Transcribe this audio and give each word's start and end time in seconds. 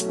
Good 0.00 0.08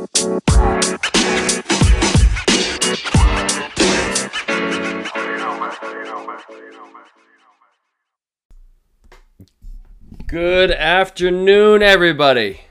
afternoon, 10.70 11.82
everybody. 11.82 12.62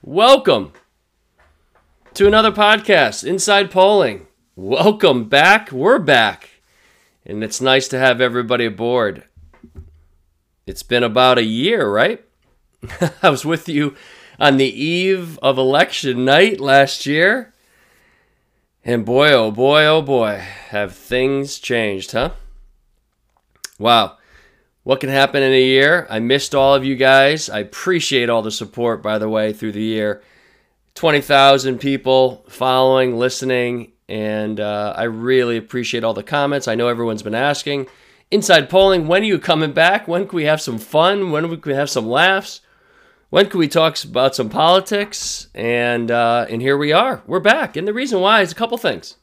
Welcome 0.00 0.72
to 2.14 2.26
another 2.26 2.52
podcast, 2.52 3.22
Inside 3.22 3.70
Polling. 3.70 4.26
Welcome 4.54 5.28
back. 5.28 5.70
We're 5.70 5.98
back. 5.98 6.48
And 7.26 7.44
it's 7.44 7.60
nice 7.60 7.86
to 7.88 7.98
have 7.98 8.22
everybody 8.22 8.64
aboard. 8.64 9.24
It's 10.66 10.82
been 10.82 11.02
about 11.02 11.36
a 11.36 11.44
year, 11.44 11.86
right? 11.86 12.24
I 13.22 13.28
was 13.28 13.44
with 13.44 13.68
you 13.68 13.94
on 14.38 14.56
the 14.56 14.82
eve 14.82 15.38
of 15.38 15.58
election 15.58 16.24
night 16.24 16.60
last 16.60 17.06
year. 17.06 17.52
And 18.84 19.04
boy, 19.04 19.32
oh 19.32 19.50
boy, 19.50 19.84
oh 19.84 20.02
boy, 20.02 20.36
have 20.68 20.94
things 20.94 21.58
changed, 21.58 22.12
huh? 22.12 22.30
Wow. 23.78 24.18
What 24.84 25.00
can 25.00 25.10
happen 25.10 25.42
in 25.42 25.52
a 25.52 25.62
year? 25.62 26.06
I 26.08 26.20
missed 26.20 26.54
all 26.54 26.74
of 26.74 26.84
you 26.84 26.94
guys. 26.94 27.50
I 27.50 27.58
appreciate 27.58 28.30
all 28.30 28.42
the 28.42 28.52
support, 28.52 29.02
by 29.02 29.18
the 29.18 29.28
way, 29.28 29.52
through 29.52 29.72
the 29.72 29.82
year. 29.82 30.22
20,000 30.94 31.78
people 31.78 32.44
following, 32.48 33.18
listening, 33.18 33.92
and 34.08 34.60
uh, 34.60 34.94
I 34.96 35.04
really 35.04 35.56
appreciate 35.56 36.04
all 36.04 36.14
the 36.14 36.22
comments. 36.22 36.68
I 36.68 36.76
know 36.76 36.86
everyone's 36.86 37.24
been 37.24 37.34
asking. 37.34 37.88
Inside 38.30 38.70
polling, 38.70 39.08
when 39.08 39.22
are 39.22 39.26
you 39.26 39.38
coming 39.38 39.72
back? 39.72 40.06
When 40.06 40.26
can 40.28 40.36
we 40.36 40.44
have 40.44 40.60
some 40.60 40.78
fun? 40.78 41.32
When 41.32 41.48
can 41.48 41.70
we 41.70 41.74
have 41.74 41.90
some 41.90 42.06
laughs? 42.06 42.60
When 43.30 43.48
can 43.48 43.58
we 43.58 43.68
talk 43.68 44.02
about 44.04 44.34
some 44.34 44.48
politics? 44.48 45.48
And 45.54 46.10
uh, 46.10 46.46
and 46.48 46.62
here 46.62 46.76
we 46.76 46.92
are. 46.92 47.22
We're 47.26 47.40
back. 47.40 47.76
And 47.76 47.86
the 47.86 47.94
reason 47.94 48.20
why 48.20 48.42
is 48.42 48.52
a 48.52 48.56
couple 48.56 48.78
things. 48.78 49.16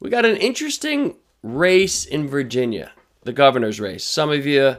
We 0.00 0.10
got 0.10 0.24
an 0.24 0.36
interesting 0.36 1.16
race 1.42 2.04
in 2.04 2.28
Virginia 2.28 2.92
the 3.24 3.32
governor's 3.32 3.80
race. 3.80 4.04
Some 4.04 4.30
of 4.30 4.46
you 4.46 4.76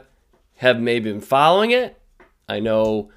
have 0.56 0.80
maybe 0.80 1.10
been 1.10 1.20
following 1.20 1.72
it. 1.72 2.00
I 2.48 2.60
know 2.60 3.10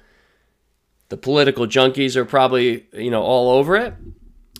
the 1.08 1.16
political 1.16 1.66
junkies 1.66 2.16
are 2.16 2.24
probably, 2.24 2.86
you 2.92 3.10
know, 3.10 3.22
all 3.22 3.50
over 3.50 3.76
it. 3.76 3.94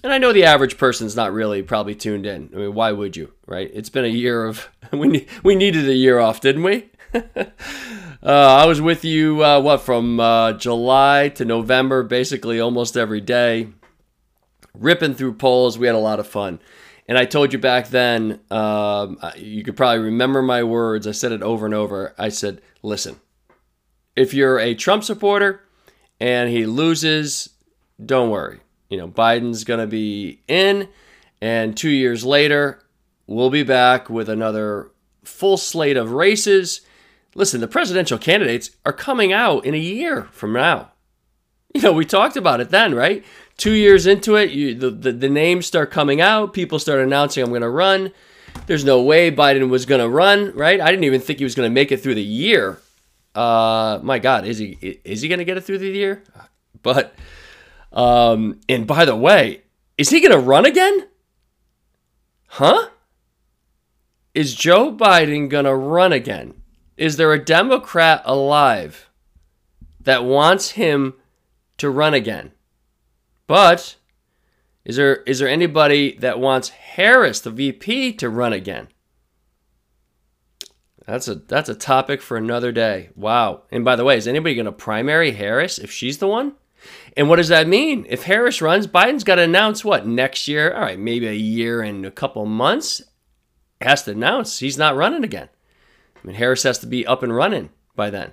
And 0.02 0.12
I 0.12 0.18
know 0.18 0.32
the 0.32 0.44
average 0.44 0.78
person's 0.78 1.14
not 1.14 1.32
really 1.32 1.62
probably 1.62 1.94
tuned 1.94 2.24
in. 2.24 2.50
I 2.54 2.56
mean, 2.56 2.74
why 2.74 2.92
would 2.92 3.16
you, 3.16 3.34
right? 3.46 3.70
It's 3.74 3.90
been 3.90 4.06
a 4.06 4.08
year 4.08 4.46
of 4.46 4.68
we 4.92 5.26
we 5.42 5.54
needed 5.54 5.88
a 5.88 5.94
year 5.94 6.18
off, 6.18 6.40
didn't 6.40 6.62
we? 6.62 6.90
uh, 8.22 8.56
I 8.60 8.66
was 8.66 8.80
with 8.80 9.04
you 9.04 9.44
uh, 9.44 9.60
what 9.60 9.78
from 9.78 10.20
uh, 10.20 10.52
July 10.54 11.30
to 11.36 11.44
November, 11.44 12.02
basically 12.02 12.60
almost 12.60 12.96
every 12.96 13.20
day, 13.20 13.68
ripping 14.74 15.14
through 15.14 15.34
polls. 15.34 15.78
We 15.78 15.86
had 15.86 15.96
a 15.96 15.98
lot 15.98 16.20
of 16.20 16.26
fun. 16.26 16.60
And 17.08 17.18
I 17.18 17.24
told 17.24 17.52
you 17.52 17.58
back 17.58 17.88
then, 17.88 18.38
um, 18.50 19.18
you 19.36 19.64
could 19.64 19.76
probably 19.76 20.04
remember 20.04 20.42
my 20.42 20.62
words. 20.62 21.06
I 21.08 21.12
said 21.12 21.32
it 21.32 21.42
over 21.42 21.66
and 21.66 21.74
over. 21.74 22.14
I 22.16 22.28
said, 22.28 22.60
listen, 22.82 23.18
if 24.14 24.32
you're 24.32 24.60
a 24.60 24.74
Trump 24.74 25.02
supporter 25.02 25.62
and 26.20 26.50
he 26.50 26.66
loses, 26.66 27.50
don't 28.04 28.30
worry. 28.30 28.60
You 28.90 28.98
know, 28.98 29.08
Biden's 29.08 29.64
going 29.64 29.80
to 29.80 29.86
be 29.86 30.42
in, 30.46 30.88
and 31.40 31.76
two 31.76 31.90
years 31.90 32.24
later, 32.24 32.82
we'll 33.26 33.50
be 33.50 33.62
back 33.62 34.10
with 34.10 34.28
another 34.28 34.90
full 35.24 35.56
slate 35.56 35.96
of 35.96 36.12
races. 36.12 36.82
Listen, 37.34 37.60
the 37.60 37.68
presidential 37.68 38.18
candidates 38.18 38.70
are 38.84 38.92
coming 38.92 39.32
out 39.32 39.64
in 39.64 39.74
a 39.74 39.78
year 39.78 40.28
from 40.32 40.52
now. 40.52 40.92
You 41.72 41.82
know, 41.82 41.92
we 41.92 42.04
talked 42.04 42.36
about 42.36 42.60
it 42.60 42.70
then, 42.70 42.96
right? 42.96 43.24
two 43.60 43.72
years 43.72 44.06
into 44.06 44.36
it, 44.36 44.50
you, 44.50 44.74
the, 44.74 44.90
the, 44.90 45.12
the 45.12 45.28
names 45.28 45.66
start 45.66 45.90
coming 45.90 46.20
out. 46.20 46.54
People 46.54 46.78
start 46.78 47.00
announcing, 47.00 47.44
I'm 47.44 47.50
going 47.50 47.60
to 47.60 47.68
run. 47.68 48.10
There's 48.66 48.84
no 48.84 49.02
way 49.02 49.30
Biden 49.30 49.68
was 49.68 49.84
going 49.84 50.00
to 50.00 50.08
run, 50.08 50.52
right? 50.56 50.80
I 50.80 50.90
didn't 50.90 51.04
even 51.04 51.20
think 51.20 51.38
he 51.38 51.44
was 51.44 51.54
going 51.54 51.68
to 51.68 51.72
make 51.72 51.92
it 51.92 51.98
through 51.98 52.14
the 52.14 52.22
year. 52.22 52.78
Uh, 53.34 54.00
my 54.02 54.18
God, 54.18 54.44
is 54.44 54.58
he 54.58 55.00
is 55.04 55.22
he 55.22 55.28
going 55.28 55.38
to 55.38 55.44
get 55.44 55.56
it 55.56 55.60
through 55.60 55.78
the 55.78 55.88
year? 55.88 56.24
But, 56.82 57.14
um, 57.92 58.60
and 58.68 58.86
by 58.86 59.04
the 59.04 59.14
way, 59.14 59.62
is 59.96 60.08
he 60.08 60.20
going 60.20 60.32
to 60.32 60.38
run 60.38 60.64
again? 60.64 61.06
Huh? 62.48 62.88
Is 64.34 64.54
Joe 64.54 64.92
Biden 64.92 65.48
going 65.48 65.66
to 65.66 65.74
run 65.74 66.12
again? 66.12 66.54
Is 67.00 67.16
there 67.16 67.32
a 67.32 67.42
Democrat 67.42 68.20
alive 68.26 69.08
that 69.98 70.22
wants 70.22 70.72
him 70.72 71.14
to 71.78 71.88
run 71.88 72.12
again? 72.12 72.52
But 73.46 73.96
is 74.84 74.96
there 74.96 75.16
is 75.22 75.38
there 75.38 75.48
anybody 75.48 76.18
that 76.18 76.38
wants 76.38 76.68
Harris, 76.68 77.40
the 77.40 77.50
VP, 77.50 78.12
to 78.12 78.28
run 78.28 78.52
again? 78.52 78.88
That's 81.06 81.26
a 81.26 81.36
that's 81.36 81.70
a 81.70 81.74
topic 81.74 82.20
for 82.20 82.36
another 82.36 82.70
day. 82.70 83.08
Wow. 83.16 83.62
And 83.72 83.82
by 83.82 83.96
the 83.96 84.04
way, 84.04 84.18
is 84.18 84.28
anybody 84.28 84.54
going 84.54 84.66
to 84.66 84.72
primary 84.72 85.30
Harris 85.30 85.78
if 85.78 85.90
she's 85.90 86.18
the 86.18 86.28
one? 86.28 86.52
And 87.16 87.30
what 87.30 87.36
does 87.36 87.48
that 87.48 87.66
mean? 87.66 88.04
If 88.10 88.24
Harris 88.24 88.60
runs, 88.60 88.86
Biden's 88.86 89.24
got 89.24 89.36
to 89.36 89.42
announce 89.42 89.86
what 89.86 90.06
next 90.06 90.46
year? 90.48 90.74
All 90.74 90.82
right, 90.82 90.98
maybe 90.98 91.28
a 91.28 91.32
year 91.32 91.80
and 91.80 92.04
a 92.04 92.10
couple 92.10 92.44
months. 92.44 93.00
Has 93.80 94.02
to 94.02 94.10
announce 94.10 94.58
he's 94.58 94.76
not 94.76 94.96
running 94.96 95.24
again. 95.24 95.48
I 96.22 96.26
mean, 96.26 96.36
Harris 96.36 96.62
has 96.64 96.78
to 96.80 96.86
be 96.86 97.06
up 97.06 97.22
and 97.22 97.34
running 97.34 97.70
by 97.96 98.10
then. 98.10 98.32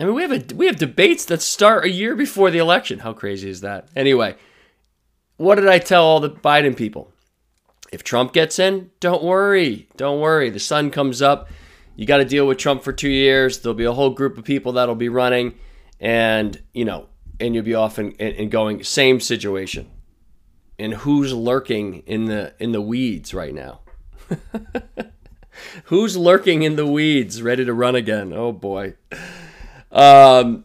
I 0.00 0.04
mean, 0.04 0.14
we 0.14 0.22
have 0.22 0.32
a 0.32 0.54
we 0.54 0.66
have 0.66 0.76
debates 0.76 1.24
that 1.26 1.42
start 1.42 1.84
a 1.84 1.90
year 1.90 2.14
before 2.14 2.50
the 2.50 2.58
election. 2.58 3.00
How 3.00 3.12
crazy 3.12 3.50
is 3.50 3.62
that? 3.62 3.88
Anyway, 3.96 4.36
what 5.36 5.56
did 5.56 5.68
I 5.68 5.78
tell 5.78 6.04
all 6.04 6.20
the 6.20 6.30
Biden 6.30 6.76
people? 6.76 7.12
If 7.90 8.04
Trump 8.04 8.32
gets 8.32 8.58
in, 8.58 8.90
don't 9.00 9.24
worry. 9.24 9.88
Don't 9.96 10.20
worry. 10.20 10.50
The 10.50 10.60
sun 10.60 10.90
comes 10.90 11.22
up. 11.22 11.48
You 11.96 12.06
got 12.06 12.18
to 12.18 12.24
deal 12.24 12.46
with 12.46 12.58
Trump 12.58 12.84
for 12.84 12.92
2 12.92 13.08
years. 13.08 13.58
There'll 13.58 13.74
be 13.74 13.84
a 13.84 13.92
whole 13.92 14.10
group 14.10 14.38
of 14.38 14.44
people 14.44 14.72
that'll 14.72 14.94
be 14.94 15.08
running 15.08 15.54
and, 15.98 16.62
you 16.72 16.84
know, 16.84 17.08
and 17.40 17.54
you'll 17.54 17.64
be 17.64 17.74
off 17.74 17.98
and, 17.98 18.14
and 18.20 18.50
going 18.50 18.84
same 18.84 19.20
situation. 19.20 19.90
And 20.78 20.94
who's 20.94 21.32
lurking 21.32 22.04
in 22.06 22.26
the 22.26 22.54
in 22.60 22.70
the 22.70 22.80
weeds 22.80 23.34
right 23.34 23.54
now? 23.54 23.80
who's 25.84 26.16
lurking 26.16 26.62
in 26.62 26.76
the 26.76 26.86
weeds 26.86 27.42
ready 27.42 27.64
to 27.64 27.72
run 27.72 27.94
again? 27.94 28.32
Oh 28.32 28.52
boy. 28.52 28.94
Um, 29.90 30.64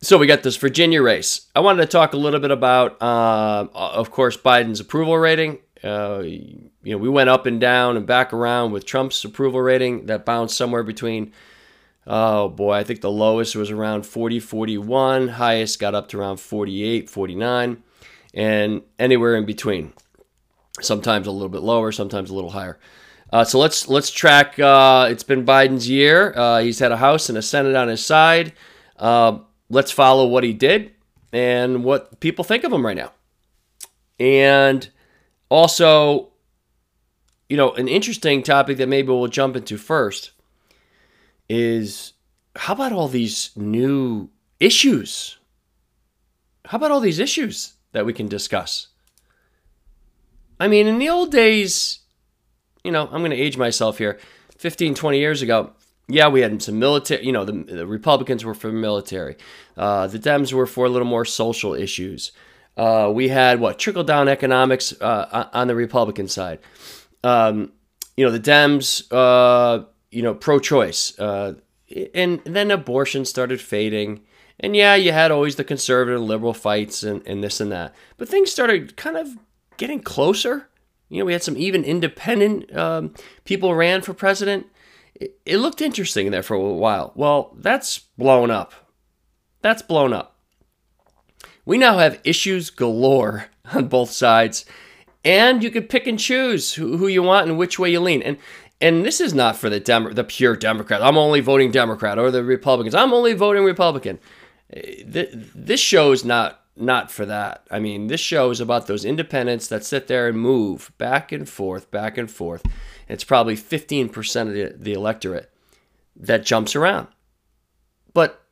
so 0.00 0.18
we 0.18 0.26
got 0.26 0.42
this 0.42 0.56
Virginia 0.56 1.00
race. 1.00 1.46
I 1.54 1.60
wanted 1.60 1.82
to 1.82 1.88
talk 1.88 2.12
a 2.12 2.16
little 2.16 2.40
bit 2.40 2.50
about, 2.50 3.00
uh, 3.00 3.68
of 3.72 4.10
course, 4.10 4.36
Biden's 4.36 4.80
approval 4.80 5.16
rating. 5.16 5.58
Uh, 5.82 6.22
you 6.24 6.70
know, 6.84 6.98
we 6.98 7.08
went 7.08 7.30
up 7.30 7.46
and 7.46 7.60
down 7.60 7.96
and 7.96 8.04
back 8.04 8.32
around 8.32 8.72
with 8.72 8.84
Trump's 8.84 9.24
approval 9.24 9.60
rating 9.60 10.06
that 10.06 10.24
bounced 10.24 10.56
somewhere 10.56 10.82
between, 10.82 11.32
oh 12.04 12.48
boy, 12.48 12.72
I 12.72 12.84
think 12.84 13.00
the 13.00 13.10
lowest 13.10 13.54
was 13.54 13.70
around 13.70 14.04
40, 14.04 14.40
41. 14.40 15.28
Highest 15.28 15.78
got 15.78 15.94
up 15.94 16.08
to 16.08 16.18
around 16.18 16.38
48, 16.38 17.08
49, 17.08 17.82
and 18.34 18.82
anywhere 18.98 19.36
in 19.36 19.44
between. 19.44 19.92
Sometimes 20.80 21.28
a 21.28 21.32
little 21.32 21.48
bit 21.48 21.62
lower, 21.62 21.92
sometimes 21.92 22.30
a 22.30 22.34
little 22.34 22.50
higher. 22.50 22.78
Uh, 23.32 23.42
so 23.42 23.58
let's 23.58 23.88
let's 23.88 24.10
track. 24.10 24.58
Uh, 24.58 25.08
it's 25.10 25.22
been 25.22 25.46
Biden's 25.46 25.88
year. 25.88 26.34
Uh, 26.36 26.60
he's 26.60 26.78
had 26.78 26.92
a 26.92 26.98
House 26.98 27.30
and 27.30 27.38
a 27.38 27.42
Senate 27.42 27.74
on 27.74 27.88
his 27.88 28.04
side. 28.04 28.52
Uh, 28.98 29.38
let's 29.70 29.90
follow 29.90 30.26
what 30.26 30.44
he 30.44 30.52
did 30.52 30.92
and 31.32 31.82
what 31.82 32.20
people 32.20 32.44
think 32.44 32.62
of 32.62 32.72
him 32.72 32.84
right 32.84 32.96
now. 32.96 33.10
And 34.20 34.88
also, 35.48 36.28
you 37.48 37.56
know, 37.56 37.72
an 37.72 37.88
interesting 37.88 38.42
topic 38.42 38.76
that 38.76 38.88
maybe 38.88 39.08
we'll 39.08 39.28
jump 39.28 39.56
into 39.56 39.78
first 39.78 40.32
is 41.48 42.12
how 42.54 42.74
about 42.74 42.92
all 42.92 43.08
these 43.08 43.50
new 43.56 44.28
issues? 44.60 45.38
How 46.66 46.76
about 46.76 46.90
all 46.90 47.00
these 47.00 47.18
issues 47.18 47.74
that 47.92 48.04
we 48.04 48.12
can 48.12 48.28
discuss? 48.28 48.88
I 50.60 50.68
mean, 50.68 50.86
in 50.86 50.98
the 50.98 51.08
old 51.08 51.32
days, 51.32 52.01
you 52.84 52.90
know, 52.90 53.04
I'm 53.04 53.20
going 53.20 53.30
to 53.30 53.36
age 53.36 53.56
myself 53.56 53.98
here. 53.98 54.18
15, 54.58 54.94
20 54.94 55.18
years 55.18 55.42
ago, 55.42 55.72
yeah, 56.08 56.28
we 56.28 56.40
had 56.40 56.62
some 56.62 56.78
military, 56.78 57.24
you 57.24 57.32
know, 57.32 57.44
the, 57.44 57.52
the 57.52 57.86
Republicans 57.86 58.44
were 58.44 58.54
for 58.54 58.72
military. 58.72 59.36
Uh, 59.76 60.06
the 60.06 60.18
Dems 60.18 60.52
were 60.52 60.66
for 60.66 60.86
a 60.86 60.88
little 60.88 61.08
more 61.08 61.24
social 61.24 61.74
issues. 61.74 62.32
Uh, 62.76 63.10
we 63.12 63.28
had 63.28 63.60
what 63.60 63.78
trickle 63.78 64.04
down 64.04 64.28
economics 64.28 64.92
uh, 65.00 65.48
on 65.52 65.68
the 65.68 65.74
Republican 65.74 66.28
side. 66.28 66.58
Um, 67.22 67.72
you 68.16 68.24
know, 68.24 68.30
the 68.30 68.40
Dems, 68.40 69.04
uh, 69.10 69.84
you 70.10 70.22
know, 70.22 70.34
pro 70.34 70.58
choice. 70.58 71.18
Uh, 71.18 71.54
and 72.14 72.40
then 72.44 72.70
abortion 72.70 73.24
started 73.24 73.60
fading. 73.60 74.20
And 74.58 74.76
yeah, 74.76 74.94
you 74.94 75.12
had 75.12 75.30
always 75.30 75.56
the 75.56 75.64
conservative 75.64 76.20
liberal 76.20 76.54
fights 76.54 77.02
and, 77.02 77.26
and 77.26 77.42
this 77.42 77.60
and 77.60 77.72
that. 77.72 77.94
But 78.16 78.28
things 78.28 78.50
started 78.50 78.96
kind 78.96 79.16
of 79.16 79.28
getting 79.76 80.00
closer. 80.00 80.68
You 81.12 81.18
know, 81.18 81.26
we 81.26 81.34
had 81.34 81.42
some 81.42 81.58
even 81.58 81.84
independent 81.84 82.74
um, 82.74 83.12
people 83.44 83.74
ran 83.74 84.00
for 84.00 84.14
president. 84.14 84.66
It, 85.14 85.38
it 85.44 85.58
looked 85.58 85.82
interesting 85.82 86.30
there 86.30 86.42
for 86.42 86.54
a 86.54 86.60
while. 86.60 87.12
Well, 87.14 87.54
that's 87.58 87.98
blown 88.16 88.50
up. 88.50 88.72
That's 89.60 89.82
blown 89.82 90.14
up. 90.14 90.38
We 91.66 91.76
now 91.76 91.98
have 91.98 92.18
issues 92.24 92.70
galore 92.70 93.48
on 93.74 93.88
both 93.88 94.10
sides, 94.10 94.64
and 95.22 95.62
you 95.62 95.70
can 95.70 95.82
pick 95.82 96.06
and 96.06 96.18
choose 96.18 96.74
who, 96.74 96.96
who 96.96 97.08
you 97.08 97.22
want 97.22 97.46
and 97.46 97.58
which 97.58 97.78
way 97.78 97.92
you 97.92 98.00
lean. 98.00 98.22
And 98.22 98.38
and 98.80 99.04
this 99.04 99.20
is 99.20 99.34
not 99.34 99.56
for 99.56 99.68
the 99.68 99.80
Dem- 99.80 100.14
the 100.14 100.24
pure 100.24 100.56
Democrat. 100.56 101.02
I'm 101.02 101.18
only 101.18 101.40
voting 101.40 101.70
Democrat, 101.70 102.18
or 102.18 102.30
the 102.30 102.42
Republicans. 102.42 102.94
I'm 102.94 103.12
only 103.12 103.34
voting 103.34 103.64
Republican. 103.64 104.18
This 104.70 105.78
show 105.78 106.10
is 106.12 106.24
not 106.24 106.61
not 106.76 107.10
for 107.10 107.26
that. 107.26 107.66
I 107.70 107.78
mean, 107.78 108.06
this 108.06 108.20
show 108.20 108.50
is 108.50 108.60
about 108.60 108.86
those 108.86 109.04
independents 109.04 109.68
that 109.68 109.84
sit 109.84 110.06
there 110.06 110.28
and 110.28 110.38
move 110.38 110.92
back 110.98 111.32
and 111.32 111.48
forth, 111.48 111.90
back 111.90 112.16
and 112.16 112.30
forth. 112.30 112.64
It's 113.08 113.24
probably 113.24 113.56
15% 113.56 114.48
of 114.48 114.54
the, 114.54 114.74
the 114.76 114.92
electorate 114.92 115.50
that 116.16 116.44
jumps 116.44 116.74
around. 116.74 117.08
But 118.14 118.42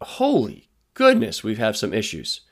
holy 0.00 0.68
goodness, 0.94 1.44
we 1.44 1.52
have 1.52 1.58
had 1.58 1.76
some 1.76 1.92
issues. 1.92 2.42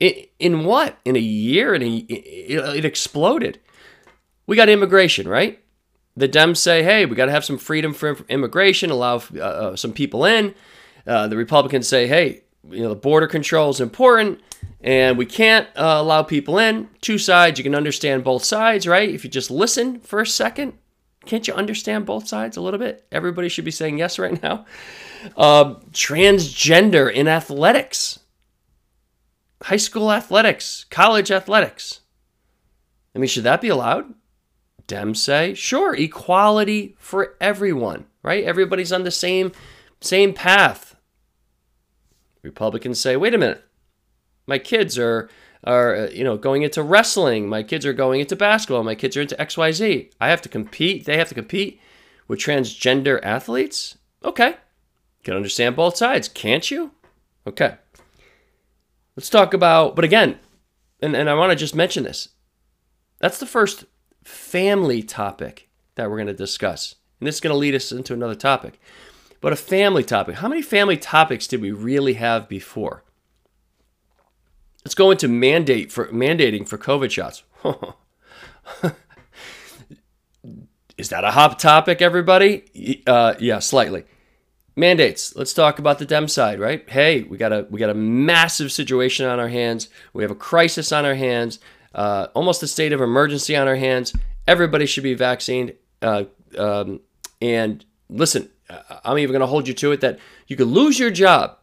In, 0.00 0.14
in 0.38 0.64
what? 0.64 0.98
In 1.04 1.16
a 1.16 1.20
year? 1.20 1.74
In 1.74 1.82
a, 1.82 1.96
it, 1.96 2.76
it 2.76 2.84
exploded. 2.84 3.60
We 4.46 4.56
got 4.56 4.68
immigration, 4.68 5.26
right? 5.26 5.60
The 6.16 6.28
Dems 6.28 6.58
say, 6.58 6.82
hey, 6.82 7.06
we 7.06 7.16
got 7.16 7.26
to 7.26 7.32
have 7.32 7.44
some 7.44 7.58
freedom 7.58 7.92
for 7.92 8.18
immigration, 8.28 8.90
allow 8.90 9.16
uh, 9.34 9.40
uh, 9.40 9.76
some 9.76 9.92
people 9.92 10.24
in. 10.24 10.54
Uh, 11.06 11.26
the 11.26 11.36
Republicans 11.36 11.88
say, 11.88 12.06
hey, 12.06 12.43
you 12.70 12.82
know, 12.82 12.88
the 12.88 12.96
border 12.96 13.26
control 13.26 13.70
is 13.70 13.80
important 13.80 14.40
and 14.80 15.16
we 15.16 15.26
can't 15.26 15.66
uh, 15.76 15.96
allow 15.98 16.22
people 16.22 16.58
in. 16.58 16.88
Two 17.00 17.18
sides, 17.18 17.58
you 17.58 17.64
can 17.64 17.74
understand 17.74 18.24
both 18.24 18.44
sides, 18.44 18.86
right? 18.86 19.08
If 19.08 19.24
you 19.24 19.30
just 19.30 19.50
listen 19.50 20.00
for 20.00 20.20
a 20.20 20.26
second, 20.26 20.74
can't 21.24 21.48
you 21.48 21.54
understand 21.54 22.04
both 22.06 22.28
sides 22.28 22.56
a 22.56 22.60
little 22.60 22.78
bit? 22.78 23.06
Everybody 23.10 23.48
should 23.48 23.64
be 23.64 23.70
saying 23.70 23.98
yes 23.98 24.18
right 24.18 24.40
now. 24.42 24.66
Uh, 25.36 25.76
transgender 25.92 27.10
in 27.10 27.28
athletics, 27.28 28.18
high 29.62 29.78
school 29.78 30.12
athletics, 30.12 30.84
college 30.90 31.30
athletics. 31.30 32.00
I 33.14 33.18
mean, 33.18 33.28
should 33.28 33.44
that 33.44 33.62
be 33.62 33.68
allowed? 33.68 34.12
Dems 34.86 35.16
say, 35.16 35.54
sure, 35.54 35.94
equality 35.94 36.94
for 36.98 37.36
everyone, 37.40 38.04
right? 38.22 38.44
Everybody's 38.44 38.92
on 38.92 39.04
the 39.04 39.10
same 39.10 39.52
same 40.00 40.34
path. 40.34 40.93
Republicans 42.44 43.00
say, 43.00 43.16
wait 43.16 43.34
a 43.34 43.38
minute, 43.38 43.64
my 44.46 44.58
kids 44.58 44.98
are 44.98 45.28
are 45.64 45.96
uh, 45.96 46.10
you 46.10 46.22
know 46.22 46.36
going 46.36 46.62
into 46.62 46.82
wrestling, 46.82 47.48
my 47.48 47.62
kids 47.62 47.84
are 47.84 47.92
going 47.92 48.20
into 48.20 48.36
basketball, 48.36 48.84
my 48.84 48.94
kids 48.94 49.16
are 49.16 49.22
into 49.22 49.34
XYZ. 49.36 50.12
I 50.20 50.28
have 50.28 50.42
to 50.42 50.48
compete, 50.48 51.06
they 51.06 51.16
have 51.16 51.28
to 51.28 51.34
compete 51.34 51.80
with 52.28 52.38
transgender 52.38 53.20
athletes? 53.22 53.98
Okay. 54.24 54.56
Can 55.22 55.34
understand 55.34 55.76
both 55.76 55.96
sides, 55.96 56.28
can't 56.28 56.70
you? 56.70 56.92
Okay. 57.46 57.76
Let's 59.16 59.30
talk 59.30 59.54
about, 59.54 59.94
but 59.94 60.04
again, 60.04 60.38
and, 61.00 61.14
and 61.14 61.30
I 61.30 61.34
want 61.34 61.50
to 61.50 61.56
just 61.56 61.74
mention 61.74 62.04
this. 62.04 62.30
That's 63.20 63.38
the 63.38 63.46
first 63.46 63.84
family 64.24 65.02
topic 65.02 65.68
that 65.94 66.10
we're 66.10 66.16
going 66.16 66.26
to 66.26 66.34
discuss. 66.34 66.96
And 67.20 67.26
this 67.26 67.36
is 67.36 67.40
going 67.40 67.52
to 67.52 67.58
lead 67.58 67.74
us 67.74 67.92
into 67.92 68.12
another 68.12 68.34
topic. 68.34 68.80
But 69.44 69.52
a 69.52 69.56
family 69.56 70.02
topic. 70.02 70.36
How 70.36 70.48
many 70.48 70.62
family 70.62 70.96
topics 70.96 71.46
did 71.46 71.60
we 71.60 71.70
really 71.70 72.14
have 72.14 72.48
before? 72.48 73.04
Let's 74.82 74.94
go 74.94 75.10
into 75.10 75.28
mandate 75.28 75.92
for 75.92 76.06
mandating 76.06 76.66
for 76.66 76.78
COVID 76.78 77.10
shots. 77.10 77.42
is 80.96 81.10
that 81.10 81.24
a 81.24 81.32
hot 81.32 81.58
topic, 81.58 82.00
everybody? 82.00 83.02
Uh, 83.06 83.34
yeah, 83.38 83.58
slightly. 83.58 84.04
Mandates. 84.76 85.36
Let's 85.36 85.52
talk 85.52 85.78
about 85.78 85.98
the 85.98 86.06
Dem 86.06 86.26
side, 86.26 86.58
right? 86.58 86.88
Hey, 86.88 87.24
we 87.24 87.36
got 87.36 87.52
a 87.52 87.66
we 87.68 87.78
got 87.78 87.90
a 87.90 87.94
massive 87.94 88.72
situation 88.72 89.26
on 89.26 89.38
our 89.38 89.48
hands. 89.48 89.90
We 90.14 90.22
have 90.22 90.30
a 90.30 90.36
crisis 90.36 90.90
on 90.90 91.04
our 91.04 91.16
hands 91.16 91.58
uh, 91.94 92.28
almost 92.34 92.62
a 92.62 92.66
state 92.66 92.94
of 92.94 93.02
emergency 93.02 93.54
on 93.56 93.68
our 93.68 93.76
hands. 93.76 94.14
Everybody 94.48 94.86
should 94.86 95.04
be 95.04 95.12
vaccinated. 95.12 95.76
Uh, 96.00 96.24
um, 96.56 97.00
and 97.42 97.84
listen, 98.08 98.48
I'm 99.04 99.18
even 99.18 99.32
going 99.32 99.40
to 99.40 99.46
hold 99.46 99.68
you 99.68 99.74
to 99.74 99.92
it 99.92 100.00
that 100.00 100.18
you 100.46 100.56
could 100.56 100.68
lose 100.68 100.98
your 100.98 101.10
job, 101.10 101.58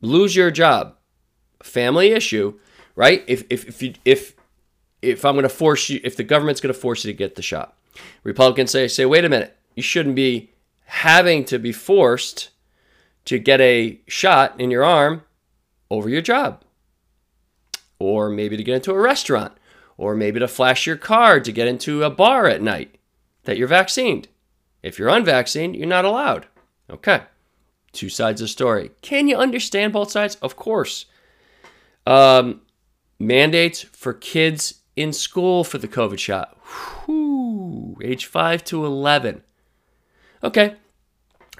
lose 0.00 0.34
your 0.34 0.50
job, 0.50 0.96
family 1.62 2.12
issue, 2.12 2.58
right? 2.96 3.24
If 3.26 3.44
if 3.50 3.68
if 3.68 3.82
you, 3.82 3.94
if 4.04 4.34
if 5.00 5.24
I'm 5.24 5.34
going 5.34 5.44
to 5.44 5.48
force 5.48 5.88
you, 5.88 6.00
if 6.02 6.16
the 6.16 6.24
government's 6.24 6.60
going 6.60 6.74
to 6.74 6.80
force 6.80 7.04
you 7.04 7.12
to 7.12 7.16
get 7.16 7.36
the 7.36 7.42
shot, 7.42 7.76
Republicans 8.22 8.70
say 8.70 8.88
say 8.88 9.06
wait 9.06 9.24
a 9.24 9.28
minute, 9.28 9.56
you 9.74 9.82
shouldn't 9.82 10.16
be 10.16 10.50
having 10.86 11.44
to 11.46 11.58
be 11.58 11.72
forced 11.72 12.50
to 13.24 13.38
get 13.38 13.60
a 13.60 14.00
shot 14.06 14.58
in 14.60 14.70
your 14.70 14.84
arm 14.84 15.22
over 15.90 16.08
your 16.08 16.22
job. 16.22 16.62
Or 17.98 18.28
maybe 18.28 18.56
to 18.56 18.64
get 18.64 18.74
into 18.74 18.92
a 18.92 18.98
restaurant, 18.98 19.52
or 19.96 20.14
maybe 20.14 20.40
to 20.40 20.48
flash 20.48 20.86
your 20.86 20.96
card 20.96 21.44
to 21.44 21.52
get 21.52 21.68
into 21.68 22.02
a 22.02 22.10
bar 22.10 22.46
at 22.46 22.60
night 22.60 22.96
that 23.44 23.56
you're 23.56 23.68
vaccinated. 23.68 24.28
If 24.84 24.98
you're 24.98 25.08
unvaccinated, 25.08 25.76
you're 25.76 25.88
not 25.88 26.04
allowed. 26.04 26.46
Okay. 26.90 27.22
Two 27.92 28.10
sides 28.10 28.42
of 28.42 28.44
the 28.44 28.48
story. 28.48 28.90
Can 29.00 29.28
you 29.28 29.36
understand 29.36 29.94
both 29.94 30.10
sides? 30.10 30.36
Of 30.42 30.56
course. 30.56 31.06
Um, 32.06 32.60
mandates 33.18 33.80
for 33.80 34.12
kids 34.12 34.82
in 34.94 35.14
school 35.14 35.64
for 35.64 35.78
the 35.78 35.88
COVID 35.88 36.18
shot. 36.18 36.58
Whew, 37.06 37.96
age 38.04 38.26
5 38.26 38.62
to 38.64 38.84
11. 38.84 39.42
Okay. 40.42 40.76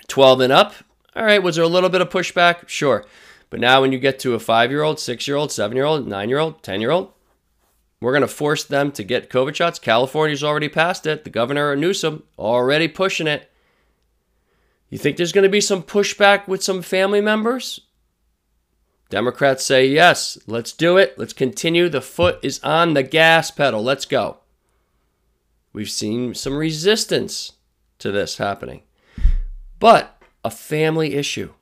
12 0.07 0.41
and 0.41 0.53
up. 0.53 0.75
All 1.17 1.25
right. 1.25 1.43
Was 1.43 1.57
there 1.57 1.65
a 1.65 1.69
little 1.69 1.89
bit 1.89 2.03
of 2.03 2.11
pushback? 2.11 2.69
Sure. 2.69 3.07
But 3.49 3.59
now, 3.61 3.81
when 3.81 3.93
you 3.93 3.99
get 3.99 4.19
to 4.19 4.35
a 4.35 4.39
five 4.39 4.71
year 4.71 4.83
old, 4.83 5.01
six 5.01 5.27
year 5.27 5.39
old, 5.39 5.51
seven 5.51 5.77
year 5.77 5.87
old, 5.87 6.07
nine 6.07 6.29
year 6.29 6.41
old, 6.41 6.63
10 6.63 6.83
year 6.83 6.91
old, 6.91 7.13
we're 8.05 8.13
going 8.13 8.23
to 8.23 8.29
force 8.29 8.65
them 8.65 8.93
to 8.93 9.03
get 9.03 9.31
COVID 9.31 9.55
shots. 9.55 9.79
California's 9.79 10.45
already 10.45 10.69
passed 10.69 11.07
it. 11.07 11.25
The 11.25 11.31
governor, 11.31 11.75
Newsom, 11.75 12.25
already 12.39 12.87
pushing 12.87 13.27
it. 13.27 13.51
You 14.91 14.99
think 14.99 15.17
there's 15.17 15.33
going 15.33 15.45
to 15.45 15.49
be 15.49 15.61
some 15.61 15.83
pushback 15.83 16.47
with 16.47 16.63
some 16.63 16.83
family 16.83 17.21
members? 17.21 17.81
Democrats 19.09 19.65
say, 19.65 19.87
yes, 19.87 20.39
let's 20.47 20.73
do 20.73 20.97
it. 20.97 21.19
Let's 21.19 21.33
continue. 21.33 21.89
The 21.89 22.01
foot 22.01 22.39
is 22.43 22.63
on 22.63 22.95
the 22.95 23.03
gas 23.03 23.51
pedal. 23.51 23.83
Let's 23.83 24.05
go. 24.05 24.39
We've 25.73 25.91
seen 25.91 26.35
some 26.35 26.57
resistance 26.57 27.53
to 27.99 28.13
this 28.13 28.39
happening, 28.39 28.83
but 29.79 30.23
a 30.45 30.51
family 30.51 31.15
issue. 31.15 31.53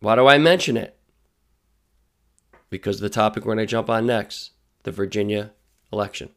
Why 0.00 0.16
do 0.16 0.26
I 0.26 0.38
mention 0.38 0.76
it? 0.76 0.96
Because 2.70 3.00
the 3.00 3.08
topic 3.08 3.44
we're 3.44 3.54
going 3.54 3.66
to 3.66 3.70
jump 3.70 3.88
on 3.88 4.06
next 4.06 4.50
the 4.82 4.92
Virginia 4.92 5.52
election. 5.92 6.30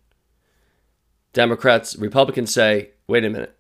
Democrats, 1.32 1.96
Republicans 1.96 2.54
say, 2.54 2.92
wait 3.08 3.26
a 3.26 3.30
minute. 3.30 3.58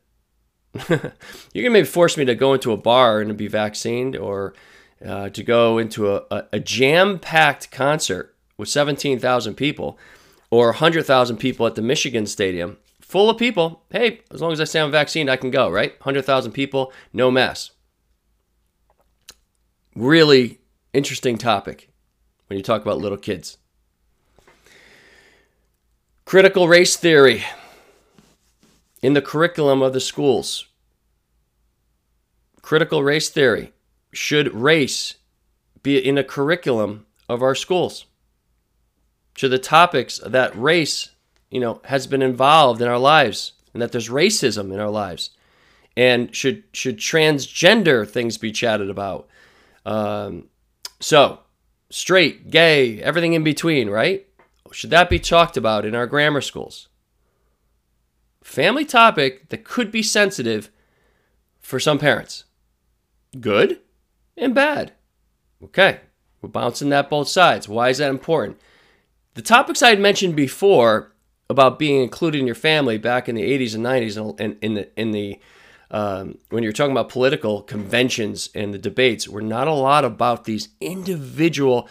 You're 0.89 0.97
going 0.97 1.65
to 1.65 1.69
maybe 1.69 1.87
force 1.87 2.17
me 2.17 2.25
to 2.25 2.35
go 2.35 2.53
into 2.53 2.71
a 2.71 2.77
bar 2.77 3.21
and 3.21 3.35
be 3.37 3.47
vaccinated 3.47 4.15
or 4.15 4.53
uh, 5.05 5.29
to 5.29 5.43
go 5.43 5.77
into 5.77 6.15
a, 6.15 6.23
a, 6.31 6.45
a 6.53 6.59
jam 6.59 7.19
packed 7.19 7.71
concert 7.71 8.35
with 8.57 8.69
17,000 8.69 9.55
people 9.55 9.97
or 10.49 10.67
100,000 10.67 11.37
people 11.37 11.65
at 11.65 11.75
the 11.75 11.81
Michigan 11.81 12.25
Stadium 12.25 12.77
full 13.01 13.29
of 13.29 13.37
people. 13.37 13.83
Hey, 13.89 14.21
as 14.31 14.41
long 14.41 14.51
as 14.51 14.61
I 14.61 14.65
say 14.65 14.79
I'm 14.79 14.91
vaccinated, 14.91 15.31
I 15.31 15.37
can 15.37 15.51
go, 15.51 15.69
right? 15.69 15.91
100,000 15.99 16.51
people, 16.51 16.93
no 17.11 17.29
mess 17.29 17.71
really 19.95 20.59
interesting 20.93 21.37
topic 21.37 21.89
when 22.47 22.57
you 22.57 22.63
talk 22.63 22.81
about 22.81 22.97
little 22.97 23.17
kids. 23.17 23.57
Critical 26.33 26.67
race 26.67 26.95
theory 26.95 27.43
in 29.03 29.13
the 29.13 29.21
curriculum 29.21 29.83
of 29.83 29.93
the 29.93 29.99
schools. 29.99 30.65
Critical 32.63 33.03
race 33.03 33.29
theory. 33.29 33.71
Should 34.11 34.51
race 34.51 35.17
be 35.83 35.99
in 35.99 36.17
a 36.17 36.23
curriculum 36.23 37.05
of 37.29 37.43
our 37.43 37.53
schools? 37.53 38.07
Should 39.37 39.51
the 39.51 39.59
topics 39.59 40.19
that 40.25 40.57
race, 40.57 41.11
you 41.51 41.59
know, 41.59 41.81
has 41.83 42.07
been 42.07 42.23
involved 42.23 42.81
in 42.81 42.87
our 42.87 42.97
lives 42.97 43.51
and 43.71 43.79
that 43.83 43.91
there's 43.91 44.09
racism 44.09 44.73
in 44.73 44.79
our 44.79 44.89
lives? 44.89 45.29
And 45.95 46.35
should 46.35 46.63
should 46.73 46.97
transgender 46.97 48.09
things 48.09 48.39
be 48.39 48.51
chatted 48.51 48.89
about? 48.89 49.27
Um, 49.85 50.49
so, 50.99 51.41
straight, 51.91 52.49
gay, 52.49 52.99
everything 53.03 53.33
in 53.33 53.43
between, 53.43 53.87
right? 53.87 54.25
Should 54.73 54.89
that 54.89 55.09
be 55.09 55.19
talked 55.19 55.57
about 55.57 55.85
in 55.85 55.95
our 55.95 56.07
grammar 56.07 56.41
schools? 56.41 56.87
Family 58.43 58.85
topic 58.85 59.49
that 59.49 59.63
could 59.63 59.91
be 59.91 60.03
sensitive 60.03 60.69
for 61.59 61.79
some 61.79 61.99
parents. 61.99 62.43
Good 63.39 63.79
and 64.35 64.53
bad. 64.53 64.93
Okay, 65.63 66.01
we're 66.41 66.49
bouncing 66.49 66.89
that 66.89 67.09
both 67.09 67.29
sides. 67.29 67.69
Why 67.69 67.89
is 67.89 67.99
that 67.99 68.09
important? 68.09 68.59
The 69.35 69.41
topics 69.41 69.81
I 69.81 69.89
had 69.89 69.99
mentioned 69.99 70.35
before 70.35 71.13
about 71.49 71.79
being 71.79 72.01
included 72.01 72.39
in 72.39 72.45
your 72.45 72.55
family 72.55 72.97
back 72.97 73.29
in 73.29 73.35
the 73.35 73.41
80s 73.41 73.75
and 73.75 73.85
90s 73.85 74.39
and 74.39 74.57
in 74.61 74.73
the 74.73 74.99
in 74.99 75.11
the 75.11 75.39
um, 75.91 76.39
when 76.49 76.63
you're 76.63 76.73
talking 76.73 76.91
about 76.91 77.09
political 77.09 77.61
conventions 77.61 78.49
and 78.55 78.73
the 78.73 78.79
debates, 78.79 79.29
we're 79.29 79.41
not 79.41 79.67
a 79.67 79.73
lot 79.73 80.03
about 80.03 80.45
these 80.45 80.69
individual. 80.81 81.87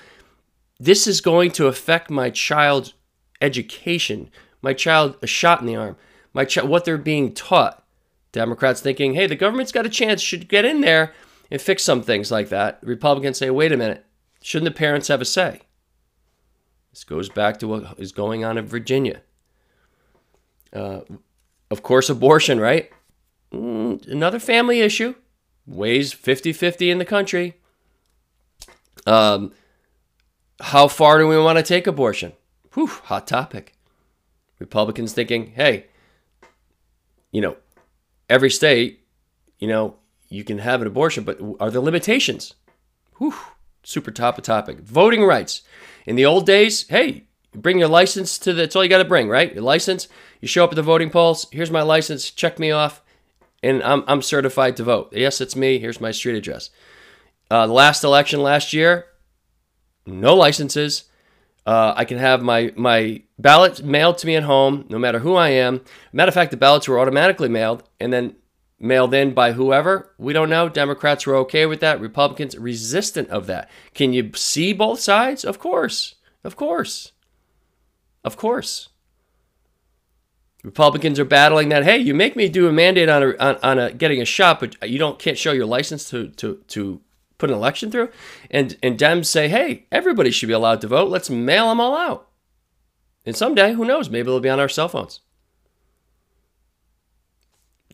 This 0.78 1.06
is 1.06 1.20
going 1.20 1.50
to 1.52 1.66
affect 1.66 2.10
my 2.10 2.30
child's 2.30 2.94
education, 3.40 4.30
my 4.60 4.72
child 4.72 5.16
a 5.22 5.26
shot 5.26 5.60
in 5.60 5.66
the 5.66 5.76
arm, 5.76 5.96
my 6.32 6.44
child 6.44 6.68
what 6.68 6.84
they're 6.84 6.98
being 6.98 7.32
taught. 7.32 7.84
Democrats 8.32 8.80
thinking, 8.80 9.14
hey, 9.14 9.26
the 9.26 9.36
government's 9.36 9.72
got 9.72 9.86
a 9.86 9.90
chance, 9.90 10.22
should 10.22 10.48
get 10.48 10.64
in 10.64 10.80
there 10.80 11.12
and 11.50 11.60
fix 11.60 11.82
some 11.82 12.02
things 12.02 12.30
like 12.30 12.48
that. 12.48 12.78
Republicans 12.82 13.36
say, 13.38 13.50
wait 13.50 13.72
a 13.72 13.76
minute, 13.76 14.06
shouldn't 14.40 14.72
the 14.72 14.78
parents 14.78 15.08
have 15.08 15.20
a 15.20 15.24
say? 15.26 15.60
This 16.90 17.04
goes 17.04 17.28
back 17.28 17.58
to 17.58 17.68
what 17.68 17.98
is 17.98 18.12
going 18.12 18.44
on 18.44 18.56
in 18.56 18.66
Virginia. 18.66 19.22
Uh, 20.72 21.00
of 21.70 21.82
course, 21.82 22.08
abortion, 22.08 22.58
right? 22.58 22.90
Mm, 23.52 24.06
another 24.08 24.38
family 24.38 24.80
issue. 24.80 25.14
Weighs 25.66 26.12
50 26.12 26.52
50 26.52 26.90
in 26.90 26.98
the 26.98 27.04
country. 27.04 27.54
Um, 29.06 29.52
how 30.62 30.86
far 30.86 31.18
do 31.18 31.26
we 31.26 31.36
want 31.36 31.58
to 31.58 31.62
take 31.62 31.86
abortion? 31.86 32.32
Whew, 32.74 32.86
hot 32.86 33.26
topic. 33.26 33.74
Republicans 34.58 35.12
thinking, 35.12 35.52
hey, 35.56 35.86
you 37.32 37.40
know, 37.40 37.56
every 38.30 38.50
state, 38.50 39.04
you 39.58 39.66
know, 39.66 39.96
you 40.28 40.44
can 40.44 40.58
have 40.58 40.80
an 40.80 40.86
abortion, 40.86 41.24
but 41.24 41.40
are 41.58 41.70
there 41.70 41.80
limitations? 41.80 42.54
Whew, 43.18 43.34
super 43.82 44.12
top 44.12 44.38
of 44.38 44.44
topic. 44.44 44.80
Voting 44.80 45.24
rights. 45.24 45.62
In 46.06 46.14
the 46.16 46.24
old 46.24 46.46
days, 46.46 46.86
hey, 46.88 47.24
bring 47.52 47.78
your 47.78 47.88
license 47.88 48.38
to 48.38 48.52
the, 48.52 48.62
that's 48.62 48.76
all 48.76 48.84
you 48.84 48.88
got 48.88 48.98
to 48.98 49.04
bring, 49.04 49.28
right? 49.28 49.52
Your 49.52 49.64
license. 49.64 50.06
You 50.40 50.46
show 50.46 50.64
up 50.64 50.70
at 50.70 50.76
the 50.76 50.82
voting 50.82 51.10
polls. 51.10 51.48
Here's 51.50 51.70
my 51.70 51.82
license. 51.82 52.30
Check 52.30 52.58
me 52.58 52.70
off. 52.70 53.02
And 53.64 53.82
I'm, 53.82 54.04
I'm 54.06 54.22
certified 54.22 54.76
to 54.76 54.84
vote. 54.84 55.12
Yes, 55.12 55.40
it's 55.40 55.56
me. 55.56 55.78
Here's 55.78 56.00
my 56.00 56.12
street 56.12 56.36
address. 56.36 56.70
Uh, 57.50 57.66
last 57.66 58.02
election 58.04 58.42
last 58.42 58.72
year, 58.72 59.06
no 60.06 60.34
licenses. 60.34 61.04
Uh, 61.64 61.94
I 61.96 62.04
can 62.04 62.18
have 62.18 62.42
my, 62.42 62.72
my 62.74 63.22
ballot 63.38 63.84
mailed 63.84 64.18
to 64.18 64.26
me 64.26 64.34
at 64.34 64.42
home, 64.42 64.84
no 64.88 64.98
matter 64.98 65.20
who 65.20 65.36
I 65.36 65.50
am. 65.50 65.80
Matter 66.12 66.28
of 66.28 66.34
fact, 66.34 66.50
the 66.50 66.56
ballots 66.56 66.88
were 66.88 66.98
automatically 66.98 67.48
mailed 67.48 67.84
and 68.00 68.12
then 68.12 68.34
mailed 68.80 69.14
in 69.14 69.32
by 69.32 69.52
whoever. 69.52 70.12
We 70.18 70.32
don't 70.32 70.50
know. 70.50 70.68
Democrats 70.68 71.24
were 71.24 71.36
okay 71.36 71.66
with 71.66 71.80
that. 71.80 72.00
Republicans 72.00 72.58
resistant 72.58 73.28
of 73.30 73.46
that. 73.46 73.70
Can 73.94 74.12
you 74.12 74.32
see 74.34 74.72
both 74.72 74.98
sides? 74.98 75.44
Of 75.44 75.60
course. 75.60 76.16
Of 76.42 76.56
course. 76.56 77.12
Of 78.24 78.36
course. 78.36 78.88
Republicans 80.64 81.18
are 81.18 81.24
battling 81.24 81.68
that. 81.70 81.84
Hey, 81.84 81.98
you 81.98 82.14
make 82.14 82.36
me 82.36 82.48
do 82.48 82.68
a 82.68 82.72
mandate 82.72 83.08
on 83.08 83.22
a, 83.22 83.36
on, 83.38 83.56
on 83.62 83.78
a 83.78 83.92
getting 83.92 84.20
a 84.20 84.24
shot, 84.24 84.60
but 84.60 84.88
you 84.88 84.98
don't 84.98 85.18
can't 85.18 85.38
show 85.38 85.52
your 85.52 85.66
license 85.66 86.08
to 86.10 86.28
to 86.28 86.62
to 86.68 87.00
put 87.42 87.50
an 87.50 87.56
election 87.56 87.90
through. 87.90 88.08
And 88.52 88.76
and 88.84 88.96
Dems 88.96 89.26
say, 89.26 89.48
hey, 89.48 89.86
everybody 89.90 90.30
should 90.30 90.46
be 90.46 90.52
allowed 90.52 90.80
to 90.82 90.86
vote. 90.86 91.10
Let's 91.10 91.28
mail 91.28 91.68
them 91.68 91.80
all 91.80 91.96
out. 91.96 92.28
And 93.26 93.36
someday, 93.36 93.72
who 93.72 93.84
knows? 93.84 94.08
Maybe 94.08 94.26
they'll 94.26 94.38
be 94.38 94.48
on 94.48 94.60
our 94.60 94.68
cell 94.68 94.88
phones. 94.88 95.20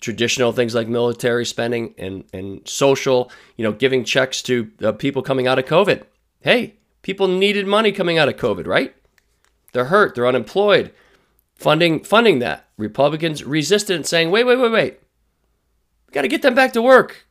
Traditional 0.00 0.52
things 0.52 0.74
like 0.74 0.86
military 0.86 1.46
spending 1.46 1.94
and 1.96 2.24
and 2.34 2.68
social, 2.68 3.32
you 3.56 3.64
know, 3.64 3.72
giving 3.72 4.04
checks 4.04 4.42
to 4.42 4.70
uh, 4.82 4.92
people 4.92 5.22
coming 5.22 5.46
out 5.46 5.58
of 5.58 5.64
COVID. 5.64 6.02
Hey, 6.40 6.74
people 7.00 7.26
needed 7.26 7.66
money 7.66 7.90
coming 7.90 8.18
out 8.18 8.28
of 8.28 8.36
COVID, 8.36 8.66
right? 8.66 8.94
They're 9.72 9.86
hurt. 9.86 10.14
They're 10.14 10.26
unemployed 10.26 10.92
funding 11.56 12.04
funding 12.04 12.38
that. 12.38 12.66
Republicans 12.76 13.42
resisted, 13.44 14.06
saying, 14.06 14.30
"Wait, 14.30 14.44
wait, 14.44 14.58
wait, 14.58 14.72
wait. 14.72 15.00
We 16.06 16.12
got 16.12 16.22
to 16.22 16.28
get 16.28 16.42
them 16.42 16.54
back 16.54 16.72
to 16.74 16.82
work. 16.82 17.27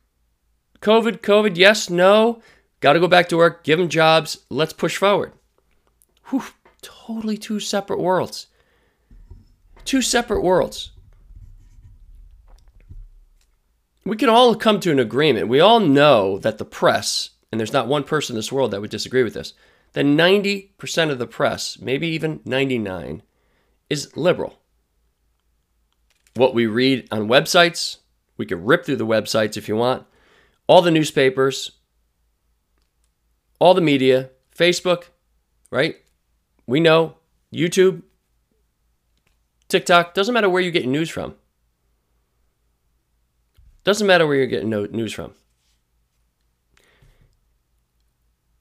COVID, 0.80 1.20
COVID, 1.20 1.56
yes, 1.56 1.90
no. 1.90 2.40
Got 2.80 2.92
to 2.92 3.00
go 3.00 3.08
back 3.08 3.28
to 3.28 3.36
work. 3.36 3.64
Give 3.64 3.78
them 3.78 3.88
jobs. 3.88 4.38
Let's 4.48 4.72
push 4.72 4.96
forward." 4.96 5.32
Whew, 6.26 6.44
totally 6.82 7.38
two 7.38 7.60
separate 7.60 8.00
worlds. 8.00 8.46
Two 9.84 10.02
separate 10.02 10.42
worlds. 10.42 10.92
We 14.04 14.16
can 14.16 14.28
all 14.28 14.54
come 14.54 14.80
to 14.80 14.90
an 14.90 14.98
agreement. 14.98 15.48
We 15.48 15.60
all 15.60 15.80
know 15.80 16.38
that 16.38 16.58
the 16.58 16.64
press, 16.64 17.30
and 17.50 17.58
there's 17.58 17.72
not 17.72 17.88
one 17.88 18.04
person 18.04 18.34
in 18.34 18.38
this 18.38 18.52
world 18.52 18.70
that 18.70 18.80
would 18.80 18.90
disagree 18.90 19.22
with 19.22 19.34
this, 19.34 19.52
that 19.92 20.04
90% 20.04 21.10
of 21.10 21.18
the 21.18 21.26
press, 21.26 21.78
maybe 21.78 22.08
even 22.08 22.40
99, 22.44 23.22
is 23.90 24.16
liberal. 24.16 24.60
What 26.34 26.54
we 26.54 26.66
read 26.66 27.08
on 27.10 27.28
websites, 27.28 27.98
we 28.36 28.46
can 28.46 28.64
rip 28.64 28.84
through 28.84 28.96
the 28.96 29.06
websites 29.06 29.56
if 29.56 29.68
you 29.68 29.76
want, 29.76 30.06
all 30.68 30.82
the 30.82 30.90
newspapers, 30.90 31.72
all 33.58 33.74
the 33.74 33.80
media, 33.80 34.30
Facebook, 34.56 35.04
right? 35.70 35.96
We 36.66 36.78
know 36.78 37.16
YouTube, 37.52 38.02
TikTok, 39.68 40.14
doesn't 40.14 40.34
matter 40.34 40.48
where 40.48 40.62
you 40.62 40.70
get 40.70 40.86
news 40.86 41.10
from. 41.10 41.34
Doesn't 43.84 44.06
matter 44.06 44.26
where 44.26 44.36
you're 44.36 44.46
getting 44.46 44.68
news 44.68 45.12
from. 45.12 45.32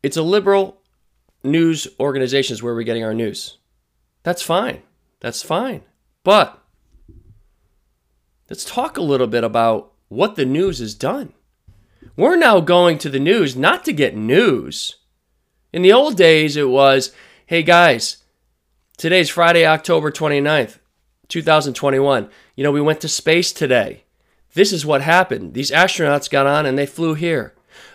It's 0.01 0.15
a 0.15 0.21
liberal 0.21 0.81
news 1.43 1.87
organizations 1.99 2.63
where 2.63 2.73
we're 2.73 2.83
getting 2.83 3.03
our 3.03 3.13
news. 3.13 3.57
That's 4.23 4.41
fine. 4.41 4.83
That's 5.19 5.43
fine. 5.43 5.83
But 6.23 6.57
let's 8.49 8.63
talk 8.63 8.97
a 8.97 9.01
little 9.01 9.27
bit 9.27 9.43
about 9.43 9.91
what 10.07 10.35
the 10.35 10.45
news 10.45 10.79
has 10.79 10.93
done. 10.93 11.33
We're 12.15 12.35
now 12.35 12.59
going 12.59 12.97
to 12.99 13.09
the 13.09 13.19
news 13.19 13.55
not 13.55 13.83
to 13.85 13.93
get 13.93 14.15
news. 14.15 14.97
In 15.73 15.81
the 15.81 15.91
old 15.93 16.15
days, 16.15 16.55
it 16.55 16.69
was, 16.69 17.11
hey 17.45 17.63
guys, 17.63 18.23
today's 18.97 19.29
Friday, 19.29 19.65
October 19.65 20.11
29th, 20.11 20.79
2021. 21.27 22.29
You 22.55 22.63
know, 22.63 22.71
we 22.71 22.81
went 22.81 23.01
to 23.01 23.07
space 23.07 23.51
today. 23.51 24.03
This 24.53 24.71
is 24.71 24.85
what 24.85 25.01
happened. 25.01 25.53
These 25.53 25.71
astronauts 25.71 26.29
got 26.29 26.47
on 26.47 26.65
and 26.65 26.77
they 26.77 26.85
flew 26.85 27.13
here. 27.13 27.53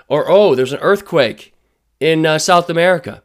Or, 0.08 0.28
oh, 0.28 0.54
there's 0.54 0.72
an 0.72 0.80
earthquake 0.80 1.54
in 1.98 2.26
uh, 2.26 2.38
South 2.38 2.68
America. 2.68 3.22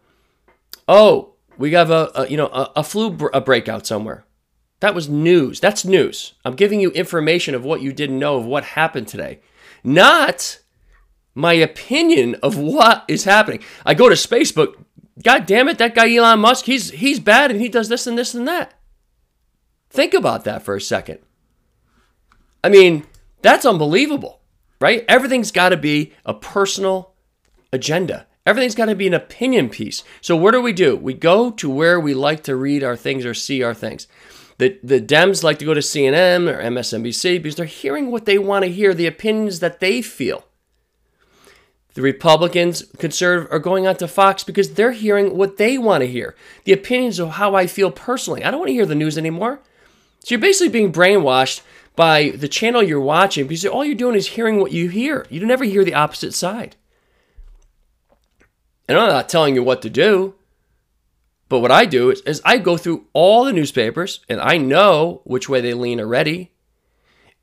Oh, 0.88 1.34
we 1.58 1.74
have 1.74 1.89
a, 1.89 2.12
a 2.15 2.27
you 2.27 2.38
know 2.38 2.48
a, 2.48 2.72
a 2.77 2.84
flu 2.84 3.10
br- 3.10 3.27
a 3.34 3.41
breakout 3.41 3.86
somewhere. 3.86 4.25
That 4.79 4.96
was 4.96 5.10
news. 5.10 5.60
That's 5.60 5.84
news. 5.84 6.34
I'm 6.46 6.56
giving 6.56 6.79
you 6.79 6.91
information 6.91 7.56
of 7.56 7.65
what 7.65 7.82
you 7.82 7.91
didn't 7.91 8.20
know 8.20 8.38
of 8.38 8.46
what 8.46 8.63
happened 8.63 9.08
today, 9.08 9.39
not 9.84 10.60
my 11.38 11.53
opinion 11.53 12.36
of 12.41 12.58
what 12.58 13.06
is 13.08 13.24
happening. 13.24 13.63
I 13.86 13.94
go 13.94 14.10
to 14.10 14.15
space, 14.15 14.51
but 14.51 14.75
God 15.24 15.46
damn 15.46 15.70
it, 15.70 15.77
that 15.77 15.94
guy 15.94 16.13
Elon 16.13 16.39
Musk, 16.39 16.65
he's 16.65 16.89
he's 16.89 17.20
bad 17.20 17.51
and 17.51 17.62
he 17.62 17.70
does 17.70 17.89
this 17.89 18.08
and 18.08 18.17
this 18.17 18.34
and 18.34 18.48
that. 18.48 18.74
Think 19.91 20.15
about 20.15 20.46
that 20.46 20.63
for 20.63 20.75
a 20.75 20.82
second. 20.82 21.20
I 22.63 22.70
mean, 22.70 23.06
that's 23.44 23.65
unbelievable, 23.65 24.41
right? 24.82 25.06
Everything's 25.08 25.51
got 25.51 25.70
to 25.70 25.77
be 25.77 26.13
a 26.25 26.34
personal 26.34 27.13
agenda. 27.72 28.25
Everything's 28.46 28.75
got 28.75 28.86
to 28.86 28.96
be 28.96 29.08
an 29.08 29.13
opinion 29.13 29.70
piece. 29.70 30.03
So 30.22 30.36
what 30.36 30.51
do 30.51 30.62
we 30.62 30.74
do? 30.74 30.96
We 30.96 31.13
go 31.13 31.51
to 31.51 31.70
where 31.70 32.00
we 32.00 32.15
like 32.15 32.44
to 32.44 32.56
read 32.56 32.84
our 32.84 32.96
things 32.96 33.25
or 33.25 33.34
see 33.36 33.62
our 33.62 33.75
things. 33.75 34.08
The, 34.58 34.79
the 34.82 35.00
Dems 35.00 35.44
like 35.44 35.60
to 35.60 35.65
go 35.65 35.75
to 35.75 35.82
CNN 35.82 36.51
or 36.51 36.60
MSNBC 36.60 37.44
because 37.44 37.56
they're 37.56 37.65
hearing 37.65 38.10
what 38.10 38.25
they 38.25 38.39
want 38.39 38.65
to 38.65 38.72
hear, 38.72 38.96
the 38.96 39.06
opinions 39.06 39.60
that 39.60 39.79
they 39.79 40.01
feel. 40.01 40.46
The 41.97 42.03
Republicans, 42.03 42.83
conservative, 42.99 43.51
are 43.51 43.57
going 43.57 43.87
on 43.87 43.95
to 43.95 44.07
Fox 44.07 44.43
because 44.43 44.75
they're 44.75 44.91
hearing 44.91 45.35
what 45.35 45.57
they 45.57 45.79
want 45.79 46.01
to 46.01 46.07
hear, 46.07 46.35
the 46.63 46.71
opinions 46.71 47.17
of 47.17 47.31
how 47.31 47.55
I 47.55 47.65
feel 47.65 47.89
personally. 47.89 48.43
I 48.43 48.51
don't 48.51 48.59
want 48.59 48.69
to 48.69 48.73
hear 48.73 48.85
the 48.85 48.93
news 48.93 49.17
anymore. 49.17 49.61
So 50.19 50.35
you're 50.35 50.39
basically 50.39 50.69
being 50.69 50.93
brainwashed 50.93 51.61
by 51.95 52.29
the 52.29 52.47
channel 52.47 52.83
you're 52.83 53.01
watching 53.01 53.47
because 53.47 53.65
all 53.65 53.83
you're 53.83 53.95
doing 53.95 54.13
is 54.13 54.27
hearing 54.27 54.59
what 54.59 54.71
you 54.71 54.89
hear. 54.89 55.25
You 55.31 55.43
never 55.43 55.63
hear 55.63 55.83
the 55.83 55.95
opposite 55.95 56.35
side. 56.35 56.75
And 58.87 58.95
I'm 58.95 59.09
not 59.09 59.27
telling 59.27 59.55
you 59.55 59.63
what 59.63 59.81
to 59.81 59.89
do. 59.89 60.35
But 61.49 61.61
what 61.61 61.71
I 61.71 61.85
do 61.85 62.11
is, 62.11 62.21
is 62.27 62.43
I 62.45 62.59
go 62.59 62.77
through 62.77 63.07
all 63.13 63.43
the 63.43 63.53
newspapers 63.53 64.19
and 64.29 64.39
I 64.39 64.57
know 64.57 65.21
which 65.23 65.49
way 65.49 65.61
they 65.61 65.73
lean 65.73 65.99
already. 65.99 66.51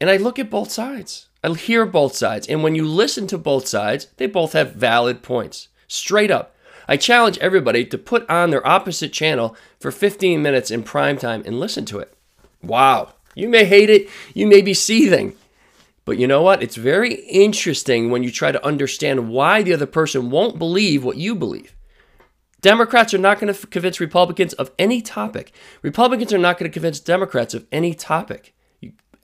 And 0.01 0.09
I 0.09 0.17
look 0.17 0.39
at 0.39 0.49
both 0.49 0.71
sides. 0.71 1.27
I 1.45 1.53
hear 1.53 1.85
both 1.85 2.17
sides. 2.17 2.49
And 2.49 2.63
when 2.63 2.75
you 2.75 2.87
listen 2.87 3.27
to 3.27 3.37
both 3.37 3.69
sides, 3.69 4.09
they 4.17 4.27
both 4.27 4.55
have 4.55 4.73
valid 4.73 5.23
points. 5.23 5.69
Straight 5.87 6.31
up. 6.31 6.57
I 6.89 6.97
challenge 6.97 7.37
everybody 7.39 7.85
to 7.85 7.99
put 7.99 8.29
on 8.31 8.49
their 8.51 8.67
opposite 8.67 9.13
channel 9.13 9.55
for 9.79 9.91
15 9.91 10.41
minutes 10.41 10.71
in 10.71 10.83
prime 10.83 11.19
time 11.19 11.43
and 11.45 11.61
listen 11.61 11.85
to 11.87 11.99
it. 11.99 12.17
Wow. 12.63 13.13
You 13.35 13.51
may 13.51 13.67
hate 13.67 13.91
it. 13.91 14.09
You 14.33 14.47
may 14.47 14.63
be 14.63 14.73
seething. 14.73 15.37
But 16.07 16.19
you 16.19 16.27
know 16.27 16.41
what? 16.41 16.63
It's 16.63 16.77
very 16.77 17.15
interesting 17.15 18.11
when 18.11 18.23
you 18.23 18.31
try 18.31 18.51
to 18.51 18.65
understand 18.65 19.29
why 19.29 19.63
the 19.63 19.75
other 19.75 19.87
person 19.87 20.31
won't 20.31 20.59
believe 20.59 21.05
what 21.05 21.19
you 21.19 21.35
believe. 21.35 21.77
Democrats 22.63 23.13
are 23.13 23.19
not 23.19 23.39
going 23.39 23.53
to 23.53 23.67
convince 23.67 24.01
Republicans 24.01 24.55
of 24.55 24.71
any 24.79 25.03
topic. 25.03 25.53
Republicans 25.83 26.33
are 26.33 26.39
not 26.39 26.59
going 26.59 26.71
to 26.71 26.73
convince 26.73 27.01
Democrats 27.01 27.53
of 27.53 27.67
any 27.71 27.93
topic. 27.93 28.55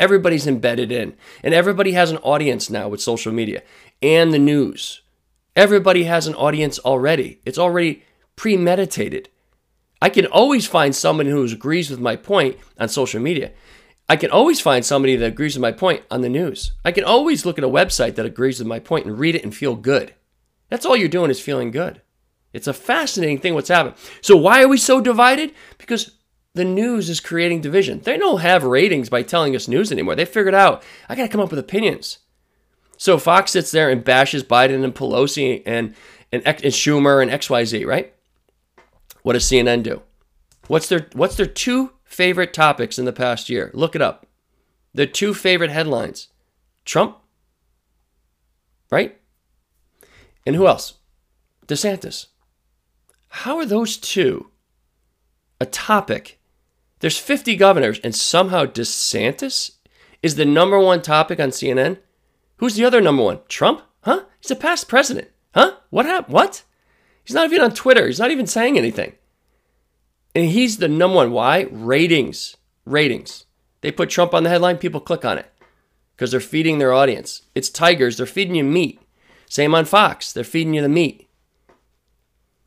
Everybody's 0.01 0.47
embedded 0.47 0.91
in. 0.91 1.15
And 1.45 1.55
everybody 1.55 1.93
has 1.93 2.11
an 2.11 2.17
audience 2.19 2.71
now 2.71 2.89
with 2.89 3.03
social 3.03 3.33
media 3.33 3.63
and 4.03 4.33
the 4.33 4.39
news. 4.39 5.03
Everybody 5.55 6.05
has 6.05 6.27
an 6.27 6.35
audience 6.35 6.79
already. 6.79 7.41
It's 7.45 7.59
already 7.59 8.03
premeditated. 8.35 9.29
I 10.03 10.09
can 10.09 10.27
always 10.27 10.67
find 10.67 10.97
someone 10.97 11.27
who 11.27 11.45
agrees 11.45 11.91
with 11.91 12.01
my 12.01 12.17
point 12.17 12.57
on 12.79 12.89
social 12.89 13.21
media. 13.21 13.53
I 14.09 14.17
can 14.17 14.31
always 14.31 14.61
find 14.61 14.85
somebody 14.85 15.15
that 15.17 15.27
agrees 15.27 15.55
with 15.55 15.63
my 15.63 15.73
point 15.73 16.03
on 16.11 16.23
the 16.23 16.29
news. 16.29 16.73
I 16.85 16.91
can 16.91 17.05
always 17.05 17.45
look 17.45 17.59
at 17.59 17.65
a 17.65 17.69
website 17.69 18.15
that 18.15 18.27
agrees 18.27 18.59
with 18.59 18.67
my 18.67 18.79
point 18.79 19.07
and 19.07 19.19
read 19.19 19.35
it 19.35 19.45
and 19.45 19.55
feel 19.55 19.77
good. 19.77 20.15
That's 20.71 20.87
all 20.87 20.97
you're 20.97 21.09
doing 21.09 21.31
is 21.31 21.41
feeling 21.41 21.71
good. 21.71 22.01
It's 22.53 22.67
a 22.67 22.73
fascinating 22.73 23.39
thing 23.39 23.55
what's 23.55 23.69
happening. 23.69 23.97
So 24.23 24.37
why 24.37 24.63
are 24.63 24.69
we 24.69 24.79
so 24.79 25.01
divided? 25.01 25.53
Because 25.79 26.13
the 26.55 26.65
news 26.65 27.09
is 27.09 27.21
creating 27.21 27.61
division. 27.61 28.01
They 28.01 28.19
don't 28.19 28.41
have 28.41 28.65
ratings 28.65 29.09
by 29.09 29.23
telling 29.23 29.55
us 29.55 29.69
news 29.69 29.93
anymore. 29.93 30.17
They 30.17 30.25
figured 30.25 30.55
out 30.55 30.83
I 31.09 31.15
got 31.15 31.23
to 31.23 31.29
come 31.29 31.41
up 31.41 31.51
with 31.51 31.59
opinions. 31.59 32.19
So 32.97 33.19
Fox 33.19 33.53
sits 33.53 33.71
there 33.71 33.89
and 33.89 34.05
bashes 34.05 34.45
Biden 34.45 34.85
and 34.85 34.95
Pelosi 34.95 35.63
and 35.65 35.95
and, 36.33 36.47
and 36.47 36.57
Schumer 36.57 37.23
and 37.23 37.31
XYZ, 37.31 37.87
right? 37.87 38.15
What 39.23 39.35
does 39.35 39.45
CNN 39.45 39.83
do? 39.83 40.03
What's 40.67 40.89
their 40.89 41.09
what's 41.13 41.37
their 41.37 41.47
two 41.47 41.93
favorite 42.05 42.53
topics 42.53 42.99
in 42.99 43.05
the 43.05 43.13
past 43.13 43.49
year? 43.49 43.71
Look 43.75 43.95
it 43.95 44.03
up. 44.03 44.27
Their 44.93 45.07
two 45.07 45.35
favorite 45.35 45.71
headlines. 45.71 46.29
Trump, 46.85 47.19
right? 48.91 49.21
And 50.47 50.57
who 50.57 50.67
else? 50.67 50.95
DeSantis. 51.67 52.27
How 53.29 53.59
are 53.59 53.67
those 53.67 53.97
two 53.97 54.51
a 55.61 55.67
topic? 55.67 56.40
There's 57.01 57.19
50 57.19 57.57
governors, 57.57 57.99
and 58.05 58.15
somehow 58.15 58.67
DeSantis 58.67 59.73
is 60.23 60.37
the 60.37 60.45
number 60.45 60.79
one 60.79 61.03
topic 61.03 61.41
on 61.41 61.51
CNN. 61.51 61.99
Who's 62.59 62.77
the 62.77 62.85
other 62.85 63.01
number 63.01 63.23
one? 63.23 63.41
Trump? 63.49 63.83
Huh? 64.03 64.25
He's 64.41 64.51
a 64.51 64.57
past 64.57 64.89
president. 64.89 65.29
Huh? 65.55 65.77
What 65.91 66.07
happened? 66.07 66.35
What? 66.35 66.63
He's 67.25 67.35
not 67.35 67.47
even 67.47 67.63
on 67.63 67.73
Twitter. 67.73 68.07
He's 68.07 68.21
not 68.21 68.31
even 68.31 68.47
saying 68.47 68.79
anything. 68.79 69.15
And 70.35 70.47
he's 70.47 70.77
the 70.77 70.89
number 70.89 71.17
one. 71.17 71.33
Why? 71.33 71.67
Ratings. 71.71 72.57
Ratings. 72.85 73.47
They 73.81 73.91
put 73.91 74.11
Trump 74.11 74.35
on 74.35 74.43
the 74.43 74.51
headline, 74.51 74.79
people 74.79 75.01
click 75.01 75.25
on 75.25 75.39
it 75.39 75.51
because 76.15 76.31
they're 76.31 76.41
feeding 76.41 76.79
their 76.79 76.93
audience. 76.93 77.43
It's 77.55 77.71
tigers, 77.71 78.17
they're 78.17 78.27
feeding 78.27 78.55
you 78.55 78.65
meat. 78.65 79.01
Same 79.47 79.75
on 79.75 79.87
Fox, 79.87 80.33
they're 80.33 80.45
feeding 80.45 80.75
you 80.75 80.83
the 80.83 80.89
meat. 80.89 81.29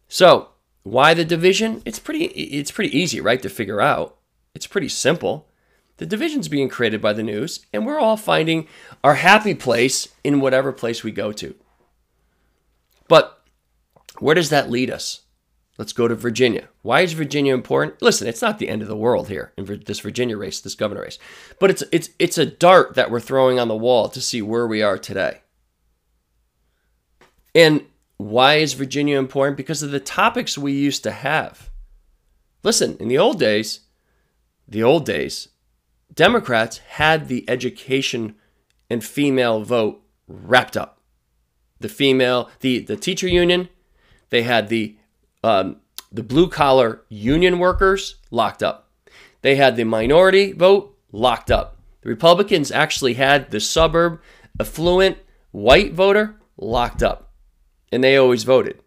So, 0.07 0.49
why 0.81 1.13
the 1.13 1.23
division? 1.23 1.81
It's 1.85 1.99
pretty 1.99 2.25
it's 2.25 2.71
pretty 2.71 2.97
easy, 2.97 3.21
right, 3.21 3.41
to 3.41 3.49
figure 3.49 3.79
out. 3.79 4.17
It's 4.55 4.67
pretty 4.67 4.89
simple. 4.89 5.49
The 5.97 6.05
division's 6.05 6.47
being 6.47 6.69
created 6.69 7.01
by 7.01 7.13
the 7.13 7.23
news, 7.23 7.65
and 7.71 7.85
we're 7.85 7.99
all 7.99 8.17
finding 8.17 8.67
our 9.03 9.15
happy 9.15 9.53
place 9.53 10.07
in 10.23 10.39
whatever 10.39 10.71
place 10.71 11.03
we 11.03 11.11
go 11.11 11.31
to. 11.33 11.55
But 13.07 13.41
where 14.19 14.35
does 14.35 14.49
that 14.49 14.71
lead 14.71 14.89
us? 14.89 15.21
Let's 15.77 15.93
go 15.93 16.07
to 16.07 16.15
Virginia. 16.15 16.69
Why 16.83 17.01
is 17.01 17.13
Virginia 17.13 17.53
important? 17.53 18.01
Listen, 18.01 18.27
it's 18.27 18.41
not 18.41 18.59
the 18.59 18.69
end 18.69 18.83
of 18.83 18.87
the 18.87 18.95
world 18.95 19.27
here 19.27 19.53
in 19.57 19.83
this 19.85 19.99
Virginia 20.01 20.37
race, 20.37 20.61
this 20.61 20.75
governor 20.75 21.01
race, 21.01 21.17
but 21.59 21.71
it's 21.71 21.83
it's 21.91 22.09
it's 22.19 22.37
a 22.37 22.45
dart 22.45 22.93
that 22.93 23.09
we're 23.09 23.19
throwing 23.19 23.59
on 23.59 23.69
the 23.69 23.75
wall 23.75 24.07
to 24.09 24.21
see 24.21 24.41
where 24.41 24.67
we 24.67 24.83
are 24.83 24.99
today. 24.99 25.41
And 27.55 27.85
why 28.17 28.55
is 28.55 28.73
Virginia 28.73 29.17
important? 29.17 29.57
Because 29.57 29.81
of 29.81 29.91
the 29.91 29.99
topics 29.99 30.57
we 30.57 30.73
used 30.73 31.03
to 31.03 31.11
have. 31.11 31.71
Listen, 32.61 32.95
in 32.99 33.07
the 33.07 33.17
old 33.17 33.39
days, 33.39 33.81
the 34.67 34.83
old 34.83 35.05
days, 35.05 35.49
Democrats 36.13 36.77
had 36.77 37.27
the 37.27 37.47
education 37.49 38.35
and 38.89 39.03
female 39.03 39.63
vote 39.63 40.01
wrapped 40.27 40.77
up. 40.77 40.99
The 41.79 41.89
female, 41.89 42.49
the, 42.59 42.79
the 42.79 42.95
teacher 42.95 43.27
union, 43.27 43.69
they 44.29 44.43
had 44.43 44.69
the 44.69 44.97
um, 45.43 45.77
the 46.11 46.23
blue 46.23 46.47
collar 46.47 47.01
union 47.09 47.59
workers 47.59 48.15
locked 48.31 48.63
up. 48.63 48.89
They 49.41 49.55
had 49.55 49.75
the 49.75 49.83
minority 49.83 50.53
vote 50.53 50.97
locked 51.11 51.51
up. 51.51 51.77
The 52.01 52.09
Republicans 52.09 52.71
actually 52.71 53.15
had 53.15 53.51
the 53.51 53.59
suburb 53.59 54.21
affluent 54.59 55.17
white 55.51 55.93
voter 55.93 56.35
locked 56.57 57.01
up 57.03 57.31
and 57.91 58.03
they 58.03 58.17
always 58.17 58.43
voted. 58.43 58.79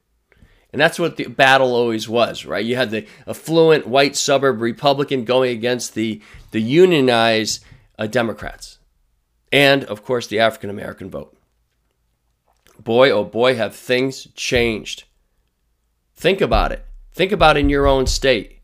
And 0.76 0.80
that's 0.82 0.98
what 0.98 1.16
the 1.16 1.24
battle 1.24 1.74
always 1.74 2.06
was, 2.06 2.44
right? 2.44 2.62
You 2.62 2.76
had 2.76 2.90
the 2.90 3.06
affluent 3.26 3.86
white 3.86 4.14
suburb 4.14 4.60
Republican 4.60 5.24
going 5.24 5.56
against 5.56 5.94
the, 5.94 6.20
the 6.50 6.60
unionized 6.60 7.64
uh, 7.98 8.06
Democrats. 8.06 8.78
And, 9.50 9.84
of 9.84 10.04
course, 10.04 10.26
the 10.26 10.38
African 10.38 10.68
American 10.68 11.08
vote. 11.08 11.34
Boy, 12.78 13.10
oh 13.10 13.24
boy, 13.24 13.54
have 13.54 13.74
things 13.74 14.28
changed. 14.34 15.04
Think 16.14 16.42
about 16.42 16.72
it. 16.72 16.84
Think 17.10 17.32
about 17.32 17.56
in 17.56 17.70
your 17.70 17.86
own 17.86 18.06
state. 18.06 18.58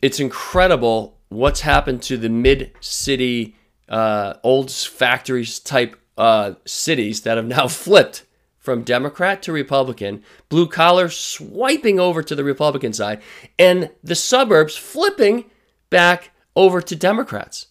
It's 0.00 0.20
incredible 0.20 1.18
what's 1.30 1.62
happened 1.62 2.00
to 2.02 2.16
the 2.16 2.28
mid 2.28 2.70
city, 2.78 3.56
uh, 3.88 4.34
old 4.44 4.70
factories 4.70 5.58
type 5.58 6.00
uh, 6.16 6.52
cities 6.64 7.22
that 7.22 7.36
have 7.36 7.46
now 7.46 7.66
flipped 7.66 8.22
from 8.64 8.82
Democrat 8.82 9.42
to 9.42 9.52
Republican, 9.52 10.24
blue 10.48 10.66
collar 10.66 11.10
swiping 11.10 12.00
over 12.00 12.22
to 12.22 12.34
the 12.34 12.42
Republican 12.42 12.94
side, 12.94 13.20
and 13.58 13.90
the 14.02 14.14
suburbs 14.14 14.74
flipping 14.74 15.44
back 15.90 16.30
over 16.56 16.80
to 16.80 16.96
Democrats, 16.96 17.66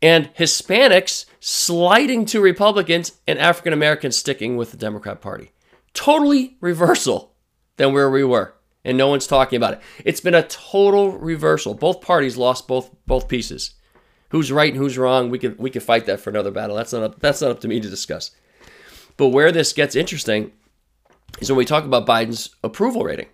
and 0.00 0.34
Hispanics 0.36 1.26
sliding 1.38 2.24
to 2.24 2.40
Republicans, 2.40 3.12
and 3.26 3.38
African 3.38 3.74
Americans 3.74 4.16
sticking 4.16 4.56
with 4.56 4.70
the 4.70 4.78
Democrat 4.78 5.20
Party. 5.20 5.52
Totally 5.92 6.56
reversal 6.62 7.34
than 7.76 7.92
where 7.92 8.10
we 8.10 8.24
were, 8.24 8.54
and 8.86 8.96
no 8.96 9.08
one's 9.08 9.26
talking 9.26 9.58
about 9.58 9.74
it. 9.74 9.80
It's 10.02 10.22
been 10.22 10.34
a 10.34 10.48
total 10.48 11.12
reversal. 11.18 11.74
Both 11.74 12.00
parties 12.00 12.38
lost 12.38 12.66
both 12.66 12.90
both 13.06 13.28
pieces. 13.28 13.74
Who's 14.30 14.50
right 14.50 14.72
and 14.72 14.80
who's 14.80 14.96
wrong? 14.96 15.28
We 15.28 15.38
could 15.38 15.58
we 15.58 15.68
could 15.68 15.82
fight 15.82 16.06
that 16.06 16.20
for 16.20 16.30
another 16.30 16.50
battle. 16.50 16.76
That's 16.76 16.94
not 16.94 17.02
up, 17.02 17.20
that's 17.20 17.42
not 17.42 17.50
up 17.50 17.60
to 17.60 17.68
me 17.68 17.80
to 17.80 17.90
discuss. 17.90 18.30
But 19.18 19.28
where 19.28 19.52
this 19.52 19.74
gets 19.74 19.94
interesting 19.94 20.52
is 21.40 21.50
when 21.50 21.58
we 21.58 21.66
talk 21.66 21.84
about 21.84 22.06
Biden's 22.06 22.54
approval 22.64 23.04
rating. 23.04 23.26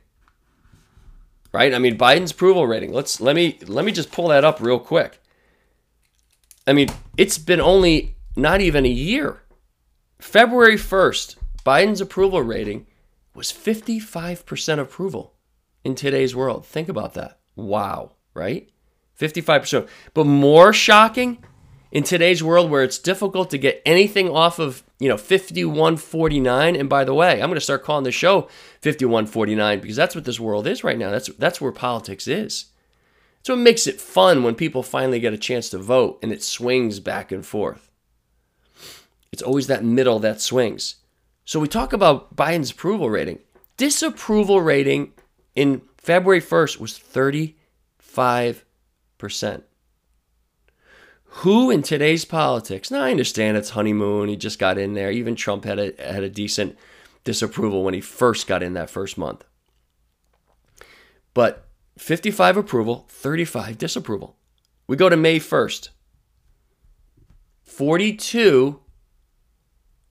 Right? 1.53 1.73
I 1.73 1.79
mean 1.79 1.97
Biden's 1.97 2.33
approval 2.33 2.67
rating. 2.67 2.93
Let's 2.93 3.21
let 3.21 3.37
me 3.37 3.61
let 3.69 3.85
me 3.85 3.93
just 3.93 4.11
pull 4.11 4.29
that 4.29 4.45
up 4.45 4.61
real 4.61 4.81
quick. 4.81 5.21
I 6.67 6.73
mean, 6.73 6.89
it's 7.17 7.39
been 7.39 7.61
only 7.61 8.17
not 8.35 8.61
even 8.61 8.85
a 8.85 8.89
year. 8.89 9.43
February 10.19 10.77
1st, 10.77 11.37
Biden's 11.65 12.01
approval 12.01 12.41
rating 12.43 12.87
was 13.35 13.53
55% 13.53 14.79
approval 14.79 15.35
in 15.85 15.95
today's 15.95 16.35
world. 16.35 16.65
Think 16.65 16.89
about 16.89 17.15
that. 17.15 17.39
Wow, 17.55 18.13
right? 18.33 18.71
55%. 19.21 19.87
But 20.15 20.25
more 20.25 20.73
shocking 20.73 21.45
in 21.95 22.03
today's 22.03 22.43
world 22.43 22.71
where 22.71 22.83
it's 22.83 22.99
difficult 22.99 23.51
to 23.51 23.59
get 23.59 23.81
anything 23.87 24.29
off 24.29 24.59
of, 24.59 24.83
you 24.99 25.09
know, 25.09 25.17
5149 25.17 26.75
and 26.75 26.89
by 26.89 27.05
the 27.05 27.15
way, 27.15 27.35
I'm 27.35 27.49
going 27.49 27.55
to 27.55 27.61
start 27.61 27.85
calling 27.85 28.03
the 28.03 28.11
show 28.11 28.49
5149 28.83 29.81
because 29.81 29.97
that's 29.97 30.17
what 30.17 30.25
this 30.25 30.41
world 30.41 30.67
is 30.67 30.83
right 30.83 30.99
now. 30.99 31.13
That's 31.13 31.29
that's 31.39 31.61
where 31.61 31.71
politics 31.71 32.27
is. 32.27 32.67
So 33.45 33.55
it 33.55 33.59
makes 33.59 33.87
it 33.87 34.01
fun 34.01 34.43
when 34.43 34.57
people 34.57 34.83
finally 34.83 35.21
get 35.21 35.33
a 35.33 35.39
chance 35.39 35.71
to 35.71 35.79
vote 35.79 36.19
and 36.21 36.33
it 36.33 36.43
swings 36.43 36.99
back 36.99 37.31
and 37.31 37.47
forth. 37.47 37.91
It's 39.33 39.43
always 39.43 39.69
that 39.69 39.85
middle 39.85 40.19
that 40.19 40.41
swings. 40.41 40.97
So 41.45 41.61
we 41.61 41.69
talk 41.69 41.93
about 41.93 42.35
Biden's 42.35 42.73
approval 42.73 43.09
rating. 43.09 43.39
Disapproval 43.77 44.63
rating 44.63 45.13
in 45.55 45.83
February 45.99 46.41
1st 46.41 46.81
was 46.81 46.99
35 46.99 48.65
percent. 49.19 49.65
Who 51.45 51.71
in 51.71 51.83
today's 51.83 52.25
politics? 52.25 52.91
Now 52.91 53.03
I 53.03 53.11
understand 53.11 53.59
it's 53.59 53.69
honeymoon. 53.69 54.31
He 54.31 54.37
just 54.37 54.59
got 54.59 54.79
in 54.79 54.95
there. 54.95 55.11
Even 55.11 55.35
Trump 55.35 55.67
had 55.67 55.79
a 55.79 55.93
had 55.99 56.23
a 56.23 56.31
decent 56.31 56.79
disapproval 57.23 57.85
when 57.85 57.93
he 57.93 58.01
first 58.01 58.47
got 58.47 58.63
in 58.63 58.73
that 58.73 58.89
first 58.89 59.19
month. 59.19 59.45
But 61.35 61.69
55 61.99 62.57
approval, 62.57 63.05
35 63.11 63.77
disapproval. 63.77 64.37
We 64.87 64.97
go 64.97 65.11
to 65.11 65.19
May 65.19 65.39
1st. 65.39 65.91
42 67.63 68.81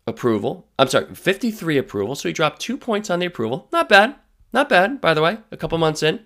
approval. 0.05 0.67
I'm 0.77 0.87
sorry, 0.87 1.15
53 1.15 1.79
approval. 1.79 2.13
So 2.13 2.29
he 2.29 2.33
dropped 2.33 2.61
two 2.61 2.77
points 2.77 3.09
on 3.09 3.17
the 3.17 3.25
approval. 3.25 3.69
Not 3.71 3.89
bad. 3.89 4.17
Not 4.53 4.69
bad, 4.69 5.01
by 5.01 5.15
the 5.15 5.23
way, 5.23 5.39
a 5.49 5.57
couple 5.57 5.79
months 5.79 6.03
in. 6.03 6.23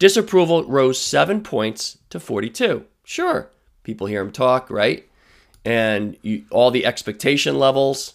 Disapproval 0.00 0.64
rose 0.64 1.00
seven 1.00 1.40
points 1.40 1.98
to 2.08 2.18
42. 2.18 2.86
Sure, 3.04 3.52
people 3.90 4.06
hear 4.06 4.20
him 4.20 4.32
talk, 4.32 4.70
right? 4.70 5.08
And 5.64 6.16
you, 6.22 6.44
all 6.50 6.70
the 6.70 6.86
expectation 6.86 7.58
levels 7.58 8.14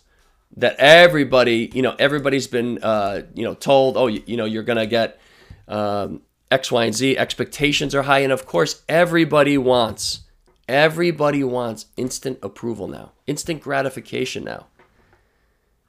that 0.58 0.76
everybody, 0.78 1.70
you 1.74 1.82
know, 1.82 1.96
everybody's 2.00 2.48
been, 2.48 2.80
uh, 2.82 3.24
you 3.34 3.44
know, 3.44 3.54
told, 3.54 3.98
oh, 3.98 4.08
you, 4.08 4.24
you 4.26 4.38
know, 4.38 4.46
you're 4.46 4.64
going 4.64 4.78
to 4.78 4.88
get 4.88 5.20
um, 5.68 6.22
X, 6.50 6.72
Y, 6.72 6.86
and 6.86 6.96
Z. 6.96 7.18
Expectations 7.18 7.94
are 7.94 8.04
high. 8.04 8.20
And 8.20 8.32
of 8.32 8.46
course, 8.46 8.84
everybody 8.88 9.58
wants, 9.58 10.22
Everybody 10.68 11.44
wants 11.44 11.86
instant 11.96 12.40
approval 12.42 12.88
now, 12.88 13.12
instant 13.28 13.62
gratification 13.62 14.44
now. 14.44 14.66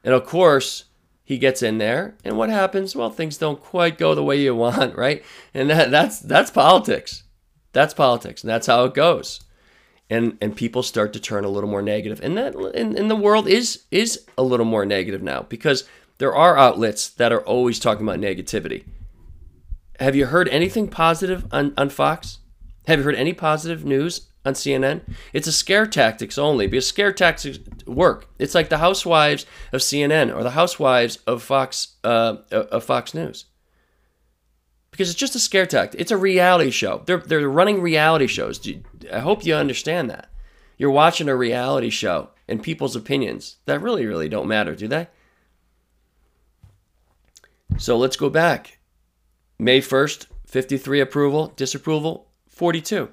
And 0.03 0.13
of 0.13 0.25
course, 0.25 0.85
he 1.23 1.37
gets 1.37 1.63
in 1.63 1.79
there, 1.79 2.15
and 2.23 2.37
what 2.37 2.49
happens? 2.49 2.95
Well, 2.95 3.09
things 3.09 3.37
don't 3.37 3.61
quite 3.61 3.97
go 3.97 4.13
the 4.13 4.23
way 4.23 4.39
you 4.39 4.55
want, 4.55 4.95
right? 4.97 5.23
And 5.53 5.69
that, 5.69 5.89
that's 5.91 6.19
that's 6.19 6.51
politics. 6.51 7.23
That's 7.73 7.93
politics, 7.93 8.43
and 8.43 8.49
that's 8.49 8.67
how 8.67 8.85
it 8.85 8.93
goes. 8.93 9.41
And 10.09 10.37
and 10.39 10.55
people 10.55 10.83
start 10.83 11.11
to 11.13 11.19
turn 11.19 11.43
a 11.43 11.49
little 11.49 11.69
more 11.69 11.81
negative, 11.81 12.21
and 12.23 12.37
that 12.37 12.55
and, 12.55 12.97
and 12.97 13.11
the 13.11 13.15
world 13.15 13.47
is 13.47 13.83
is 13.91 14.25
a 14.37 14.43
little 14.43 14.65
more 14.65 14.85
negative 14.85 15.21
now 15.21 15.45
because 15.49 15.83
there 16.17 16.33
are 16.33 16.57
outlets 16.57 17.09
that 17.09 17.31
are 17.31 17.41
always 17.41 17.79
talking 17.79 18.07
about 18.07 18.19
negativity. 18.19 18.85
Have 19.99 20.15
you 20.15 20.27
heard 20.27 20.47
anything 20.49 20.87
positive 20.87 21.45
on, 21.51 21.73
on 21.77 21.89
Fox? 21.89 22.39
Have 22.87 22.99
you 22.99 23.05
heard 23.05 23.15
any 23.15 23.33
positive 23.33 23.83
news 23.83 24.27
on 24.45 24.53
CNN? 24.53 25.01
It's 25.33 25.47
a 25.47 25.51
scare 25.51 25.87
tactics 25.87 26.37
only 26.37 26.67
because 26.67 26.87
scare 26.87 27.11
tactics 27.11 27.59
work. 27.85 28.27
It's 28.39 28.55
like 28.55 28.69
the 28.69 28.77
housewives 28.77 29.45
of 29.73 29.81
CNN 29.81 30.33
or 30.33 30.43
the 30.43 30.51
housewives 30.51 31.17
of 31.27 31.43
Fox 31.43 31.95
uh, 32.03 32.37
of 32.51 32.83
Fox 32.83 33.13
News. 33.13 33.45
Because 34.97 35.11
it's 35.11 35.19
just 35.19 35.35
a 35.35 35.39
scare 35.39 35.67
tactic. 35.67 36.01
It's 36.01 36.09
a 36.09 36.17
reality 36.17 36.71
show. 36.71 37.03
They're 37.05 37.19
they're 37.19 37.47
running 37.47 37.83
reality 37.83 38.25
shows. 38.25 38.59
I 39.13 39.19
hope 39.19 39.45
you 39.45 39.53
understand 39.53 40.09
that. 40.09 40.31
You're 40.75 40.89
watching 40.89 41.29
a 41.29 41.35
reality 41.35 41.91
show 41.91 42.31
and 42.47 42.63
people's 42.63 42.95
opinions 42.95 43.57
that 43.67 43.79
really 43.79 44.07
really 44.07 44.27
don't 44.27 44.47
matter, 44.47 44.73
do 44.73 44.87
they? 44.87 45.07
So 47.77 47.95
let's 47.95 48.17
go 48.17 48.31
back. 48.31 48.79
May 49.59 49.81
1st, 49.81 50.25
53 50.47 50.99
approval, 50.99 51.53
disapproval, 51.55 52.29
42. 52.47 53.11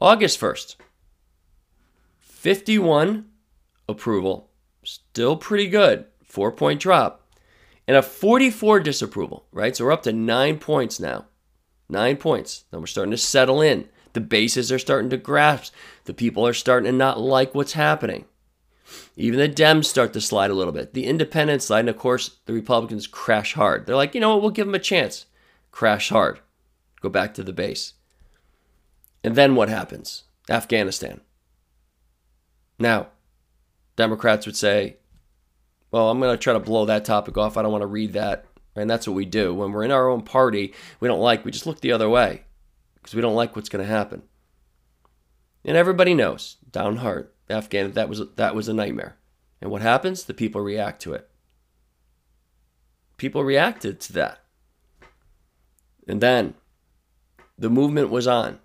August 0.00 0.40
1st, 0.40 0.76
51 2.20 3.26
approval, 3.86 4.48
still 4.82 5.36
pretty 5.36 5.68
good, 5.68 6.06
four 6.24 6.50
point 6.52 6.80
drop, 6.80 7.25
and 7.86 7.96
a 7.96 8.02
44 8.02 8.80
disapproval, 8.80 9.46
right? 9.52 9.76
So 9.76 9.84
we're 9.84 9.92
up 9.92 10.02
to 10.04 10.12
nine 10.12 10.58
points 10.58 10.98
now. 10.98 11.26
Nine 11.88 12.16
points. 12.16 12.64
Then 12.70 12.80
we're 12.80 12.86
starting 12.86 13.12
to 13.12 13.16
settle 13.16 13.60
in. 13.60 13.88
The 14.12 14.20
bases 14.20 14.72
are 14.72 14.78
starting 14.78 15.10
to 15.10 15.16
grasp. 15.16 15.74
The 16.04 16.14
people 16.14 16.46
are 16.46 16.54
starting 16.54 16.90
to 16.90 16.96
not 16.96 17.20
like 17.20 17.54
what's 17.54 17.74
happening. 17.74 18.24
Even 19.16 19.38
the 19.38 19.48
Dems 19.48 19.86
start 19.86 20.12
to 20.12 20.20
slide 20.20 20.50
a 20.50 20.54
little 20.54 20.72
bit. 20.72 20.94
The 20.94 21.06
independents 21.06 21.66
slide, 21.66 21.80
and 21.80 21.88
of 21.88 21.98
course, 21.98 22.38
the 22.46 22.52
Republicans 22.52 23.06
crash 23.06 23.54
hard. 23.54 23.86
They're 23.86 23.96
like, 23.96 24.14
you 24.14 24.20
know 24.20 24.34
what, 24.34 24.42
we'll 24.42 24.50
give 24.50 24.66
them 24.66 24.74
a 24.74 24.80
chance. 24.80 25.26
Crash 25.70 26.08
hard. 26.08 26.40
Go 27.00 27.08
back 27.08 27.34
to 27.34 27.42
the 27.42 27.52
base. 27.52 27.94
And 29.22 29.34
then 29.34 29.54
what 29.54 29.68
happens? 29.68 30.24
Afghanistan. 30.48 31.20
Now, 32.78 33.08
Democrats 33.96 34.46
would 34.46 34.56
say, 34.56 34.98
well, 35.90 36.10
I'm 36.10 36.20
going 36.20 36.32
to 36.32 36.42
try 36.42 36.52
to 36.52 36.60
blow 36.60 36.84
that 36.86 37.04
topic 37.04 37.36
off. 37.38 37.56
I 37.56 37.62
don't 37.62 37.72
want 37.72 37.82
to 37.82 37.86
read 37.86 38.12
that. 38.14 38.46
And 38.74 38.90
that's 38.90 39.06
what 39.06 39.14
we 39.16 39.24
do. 39.24 39.54
When 39.54 39.72
we're 39.72 39.84
in 39.84 39.90
our 39.90 40.08
own 40.08 40.22
party, 40.22 40.74
we 41.00 41.08
don't 41.08 41.20
like, 41.20 41.44
we 41.44 41.50
just 41.50 41.66
look 41.66 41.80
the 41.80 41.92
other 41.92 42.08
way 42.08 42.42
because 42.96 43.14
we 43.14 43.22
don't 43.22 43.34
like 43.34 43.56
what's 43.56 43.70
going 43.70 43.84
to 43.84 43.90
happen. 43.90 44.22
And 45.64 45.76
everybody 45.76 46.14
knows, 46.14 46.56
down 46.70 46.96
heart, 46.96 47.34
Afghan 47.48 47.92
that 47.92 48.08
was 48.08 48.22
that 48.36 48.54
was 48.54 48.68
a 48.68 48.74
nightmare. 48.74 49.16
And 49.60 49.70
what 49.70 49.82
happens? 49.82 50.24
The 50.24 50.34
people 50.34 50.60
react 50.60 51.00
to 51.02 51.14
it. 51.14 51.28
People 53.16 53.44
reacted 53.44 54.00
to 54.02 54.12
that. 54.12 54.40
And 56.06 56.20
then 56.20 56.54
the 57.58 57.70
movement 57.70 58.10
was 58.10 58.26
on. 58.26 58.60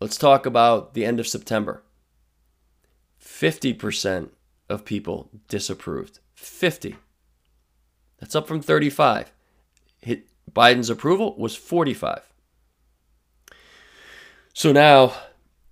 Let's 0.00 0.18
talk 0.18 0.44
about 0.44 0.94
the 0.94 1.04
end 1.04 1.20
of 1.20 1.28
September. 1.28 1.82
50% 3.22 4.30
of 4.68 4.84
people 4.84 5.30
disapproved. 5.48 6.20
50. 6.34 6.96
That's 8.18 8.34
up 8.34 8.48
from 8.48 8.60
35. 8.60 9.32
Hit 10.00 10.28
Biden's 10.52 10.90
approval 10.90 11.34
was 11.36 11.56
45. 11.56 12.20
So 14.52 14.72
now 14.72 15.14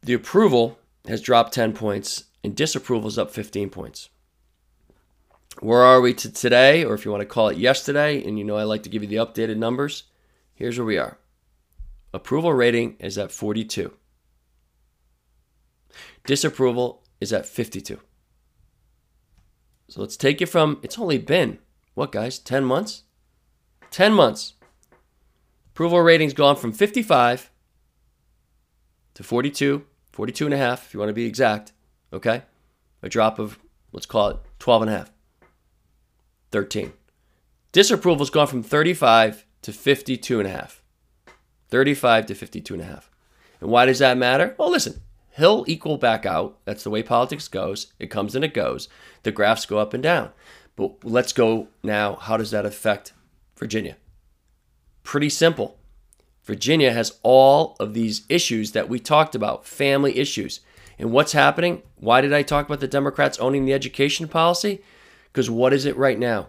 the 0.02 0.14
approval 0.14 0.78
has 1.06 1.20
dropped 1.20 1.54
10 1.54 1.72
points 1.72 2.24
and 2.42 2.56
disapproval 2.56 3.08
is 3.08 3.18
up 3.18 3.30
15 3.30 3.70
points. 3.70 4.08
Where 5.60 5.82
are 5.82 6.00
we 6.00 6.14
to 6.14 6.32
today, 6.32 6.84
or 6.84 6.94
if 6.94 7.04
you 7.04 7.10
want 7.10 7.20
to 7.20 7.26
call 7.26 7.48
it 7.48 7.58
yesterday, 7.58 8.24
and 8.24 8.38
you 8.38 8.44
know 8.44 8.56
I 8.56 8.64
like 8.64 8.82
to 8.84 8.88
give 8.88 9.02
you 9.02 9.08
the 9.08 9.16
updated 9.16 9.58
numbers, 9.58 10.04
here's 10.54 10.78
where 10.78 10.86
we 10.86 10.98
are. 10.98 11.18
Approval 12.14 12.52
rating 12.52 12.96
is 12.98 13.18
at 13.18 13.30
42. 13.30 13.92
Disapproval 16.24 17.02
is 17.20 17.32
at 17.32 17.46
52. 17.46 18.00
So 19.92 20.00
let's 20.00 20.16
take 20.16 20.40
it 20.40 20.46
from, 20.46 20.78
it's 20.82 20.98
only 20.98 21.18
been, 21.18 21.58
what 21.92 22.12
guys, 22.12 22.38
10 22.38 22.64
months? 22.64 23.02
10 23.90 24.14
months. 24.14 24.54
Approval 25.66 26.00
rating's 26.00 26.32
gone 26.32 26.56
from 26.56 26.72
55 26.72 27.50
to 29.12 29.22
42 29.22 29.84
42 30.12 30.46
and 30.46 30.54
a 30.54 30.56
half, 30.56 30.86
if 30.86 30.94
you 30.94 31.00
want 31.00 31.10
to 31.10 31.14
be 31.14 31.26
exact. 31.26 31.72
Okay? 32.10 32.40
A 33.02 33.10
drop 33.10 33.38
of, 33.38 33.58
let's 33.92 34.06
call 34.06 34.30
it 34.30 34.38
12 34.60 34.82
and 34.82 34.90
a 34.90 34.96
half. 34.96 35.12
13. 36.52 36.94
Disapproval's 37.72 38.30
gone 38.30 38.46
from 38.46 38.62
35 38.62 39.44
to 39.60 39.74
52 39.74 40.38
and 40.38 40.48
a 40.48 40.52
half. 40.52 40.82
35 41.68 42.24
to 42.26 42.34
52 42.34 42.72
and 42.72 42.82
a 42.82 42.86
half. 42.86 43.10
And 43.60 43.68
why 43.68 43.84
does 43.84 43.98
that 43.98 44.16
matter? 44.16 44.54
Well, 44.56 44.70
listen, 44.70 45.02
he'll 45.36 45.64
equal 45.66 45.98
back 45.98 46.26
out. 46.26 46.58
That's 46.64 46.84
the 46.84 46.90
way 46.90 47.02
politics 47.02 47.48
goes. 47.48 47.92
It 47.98 48.08
comes 48.08 48.34
and 48.34 48.44
it 48.44 48.54
goes. 48.54 48.88
The 49.22 49.32
graphs 49.32 49.66
go 49.66 49.78
up 49.78 49.94
and 49.94 50.02
down. 50.02 50.30
But 50.76 51.04
let's 51.04 51.32
go 51.32 51.68
now. 51.82 52.16
How 52.16 52.36
does 52.36 52.50
that 52.50 52.66
affect 52.66 53.12
Virginia? 53.56 53.96
Pretty 55.02 55.28
simple. 55.28 55.78
Virginia 56.44 56.92
has 56.92 57.18
all 57.22 57.76
of 57.78 57.94
these 57.94 58.24
issues 58.28 58.72
that 58.72 58.88
we 58.88 58.98
talked 58.98 59.34
about, 59.34 59.66
family 59.66 60.18
issues. 60.18 60.60
And 60.98 61.12
what's 61.12 61.32
happening? 61.32 61.82
Why 61.96 62.20
did 62.20 62.32
I 62.32 62.42
talk 62.42 62.66
about 62.66 62.80
the 62.80 62.88
Democrats 62.88 63.38
owning 63.38 63.64
the 63.64 63.72
education 63.72 64.28
policy? 64.28 64.82
Because 65.32 65.48
what 65.48 65.72
is 65.72 65.84
it 65.84 65.96
right 65.96 66.18
now? 66.18 66.48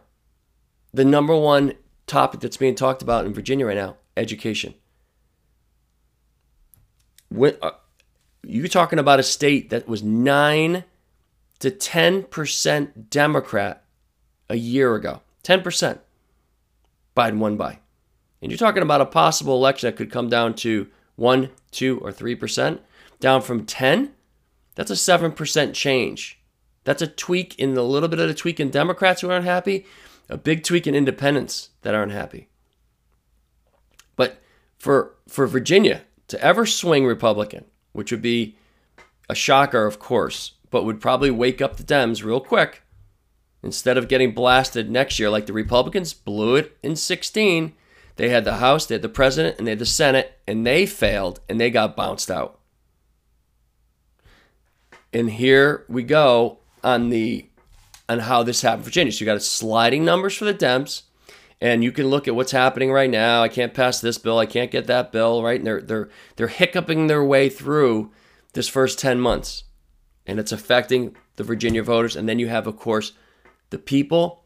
The 0.94 1.06
number 1.06 1.36
one 1.36 1.74
topic 2.08 2.42
that's 2.42 2.58
being 2.58 2.76
talked 2.76 3.02
about 3.02 3.26
in 3.26 3.34
Virginia 3.34 3.66
right 3.66 3.78
now 3.78 3.98
education. 4.16 4.76
When, 7.30 7.58
uh, 7.62 7.72
you're 8.44 8.68
talking 8.68 9.00
about 9.00 9.20
a 9.20 9.24
state 9.24 9.70
that 9.70 9.88
was 9.88 10.04
9 10.04 10.84
to 11.60 11.72
10% 11.72 13.10
Democrat 13.10 13.84
a 14.50 14.56
year 14.56 14.96
ago. 14.96 15.22
10%. 15.44 16.00
Biden 17.16 17.38
won 17.38 17.58
by. 17.58 17.80
And 18.42 18.52
you're 18.52 18.58
talking 18.58 18.84
about 18.84 19.02
a 19.02 19.06
possible 19.06 19.56
election 19.56 19.88
that 19.88 19.96
could 19.96 20.12
come 20.12 20.30
down 20.30 20.56
to 20.56 20.88
1, 21.16 21.50
2, 21.72 22.00
or 22.00 22.12
3%, 22.12 22.80
down 23.20 23.42
from 23.42 23.66
10. 23.66 24.12
That's 24.76 24.92
a 24.92 24.96
7% 24.96 25.74
change. 25.74 26.40
That's 26.84 27.02
a 27.02 27.08
tweak 27.08 27.58
in 27.58 27.74
the 27.74 27.84
little 27.84 28.10
bit 28.10 28.20
of 28.20 28.30
a 28.30 28.34
tweak 28.34 28.60
in 28.60 28.70
Democrats 28.70 29.22
who 29.22 29.32
aren't 29.32 29.46
happy, 29.46 29.86
a 30.30 30.38
big 30.38 30.64
tweak 30.64 30.88
in 30.88 30.96
independents 30.96 31.70
that 31.82 31.96
aren't 31.96 32.12
happy. 32.12 32.50
But 34.16 34.42
for 34.78 35.16
for 35.28 35.48
Virginia 35.48 36.02
to 36.28 36.42
ever 36.44 36.66
swing 36.66 37.06
Republican, 37.06 37.66
which 37.94 38.12
would 38.12 38.22
be 38.22 38.56
a 39.30 39.36
shocker, 39.36 39.86
of 39.86 40.00
course, 40.00 40.54
but 40.70 40.84
would 40.84 41.00
probably 41.00 41.32
wake 41.32 41.62
up 41.62 41.78
the 41.78 41.84
Dems 41.84 42.24
real 42.24 42.40
quick. 42.40 42.82
Instead 43.62 43.98
of 43.98 44.10
getting 44.10 44.34
blasted 44.34 44.92
next 44.92 45.18
year 45.18 45.30
like 45.30 45.46
the 45.46 45.54
Republicans 45.54 46.14
blew 46.14 46.56
it 46.56 46.78
in 46.84 46.98
16, 46.98 47.74
they 48.18 48.30
had 48.30 48.44
the 48.44 48.56
House, 48.56 48.86
they 48.86 48.96
had 48.96 49.02
the 49.02 49.10
President, 49.10 49.58
and 49.58 49.66
they 49.66 49.72
had 49.72 49.80
the 49.80 49.86
Senate, 49.86 50.38
and 50.46 50.68
they 50.68 50.86
failed 50.86 51.40
and 51.48 51.60
they 51.60 51.70
got 51.70 51.96
bounced 51.96 52.30
out. 52.30 52.60
And 55.14 55.30
here 55.30 55.86
we 55.88 56.04
go 56.04 56.58
on 56.84 57.10
the 57.10 57.48
on 58.10 58.20
how 58.20 58.44
this 58.44 58.62
happened 58.62 58.82
in 58.82 58.86
Virginia. 58.86 59.14
So 59.14 59.22
you 59.22 59.26
got 59.26 59.42
sliding 59.42 60.04
numbers 60.04 60.36
for 60.36 60.44
the 60.46 60.54
Dems, 60.54 61.04
and 61.64 61.82
you 61.82 61.94
can 61.94 62.08
look 62.08 62.28
at 62.28 62.36
what's 62.36 62.52
happening 62.52 62.92
right 62.92 63.10
now. 63.10 63.42
I 63.42 63.48
can't 63.48 63.74
pass 63.74 64.02
this 64.02 64.18
bill, 64.18 64.38
I 64.38 64.46
can't 64.46 64.70
get 64.70 64.86
that 64.88 65.14
bill, 65.14 65.42
right? 65.42 65.58
And 65.58 65.66
they're 65.66 65.82
they're 65.82 66.10
they're 66.36 66.48
hiccuping 66.50 67.08
their 67.08 67.24
way 67.24 67.48
through 67.48 68.12
this 68.52 68.68
first 68.68 69.00
10 69.00 69.20
months. 69.22 69.64
And 70.26 70.40
it's 70.40 70.52
affecting 70.52 71.16
the 71.38 71.44
Virginia 71.44 71.82
voters. 71.82 72.16
And 72.16 72.28
then 72.28 72.38
you 72.38 72.48
have, 72.50 72.68
of 72.68 72.78
course, 72.78 73.14
the 73.70 73.78
people 73.78 74.44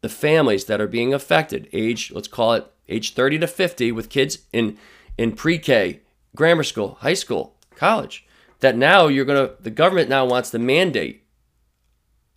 the 0.00 0.08
families 0.10 0.66
that 0.66 0.82
are 0.82 0.86
being 0.86 1.14
affected, 1.14 1.66
age, 1.72 2.12
let's 2.12 2.28
call 2.28 2.52
it 2.52 2.70
age 2.90 3.14
30 3.14 3.38
to 3.38 3.46
50, 3.46 3.90
with 3.92 4.10
kids 4.10 4.40
in, 4.52 4.76
in 5.16 5.32
pre 5.32 5.58
K, 5.58 6.00
grammar 6.36 6.62
school, 6.62 6.98
high 7.00 7.14
school, 7.14 7.56
college, 7.74 8.26
that 8.60 8.76
now 8.76 9.06
you're 9.06 9.24
to, 9.24 9.54
the 9.60 9.70
government 9.70 10.10
now 10.10 10.26
wants 10.26 10.50
to 10.50 10.58
mandate 10.58 11.24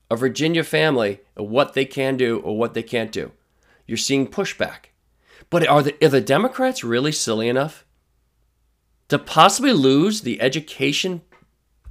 a 0.10 0.15
Virginia 0.15 0.63
family 0.63 1.19
what 1.36 1.73
they 1.73 1.84
can 1.84 2.15
do 2.15 2.39
or 2.39 2.58
what 2.58 2.73
they 2.73 2.84
can't 2.84 3.12
do. 3.12 3.34
You're 3.88 3.97
seeing 3.97 4.28
pushback. 4.28 4.91
But 5.50 5.67
are 5.67 5.82
the, 5.82 6.06
are 6.06 6.10
the 6.10 6.21
Democrats 6.21 6.84
really 6.84 7.12
silly 7.12 7.47
enough 7.47 7.86
to 9.08 9.17
possibly 9.17 9.71
lose 9.71 10.21
the 10.21 10.41
education 10.41 11.21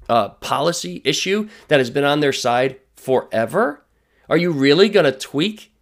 uh, 0.08 0.28
policy 0.28 1.00
issue 1.04 1.48
that 1.68 1.80
has 1.80 1.90
been 1.90 2.04
on 2.04 2.20
their 2.20 2.32
side 2.32 2.78
forever? 2.94 3.84
Are 4.28 4.36
you 4.36 4.52
really 4.52 4.88
going 4.88 5.04
to 5.04 5.12
tweak 5.12 5.72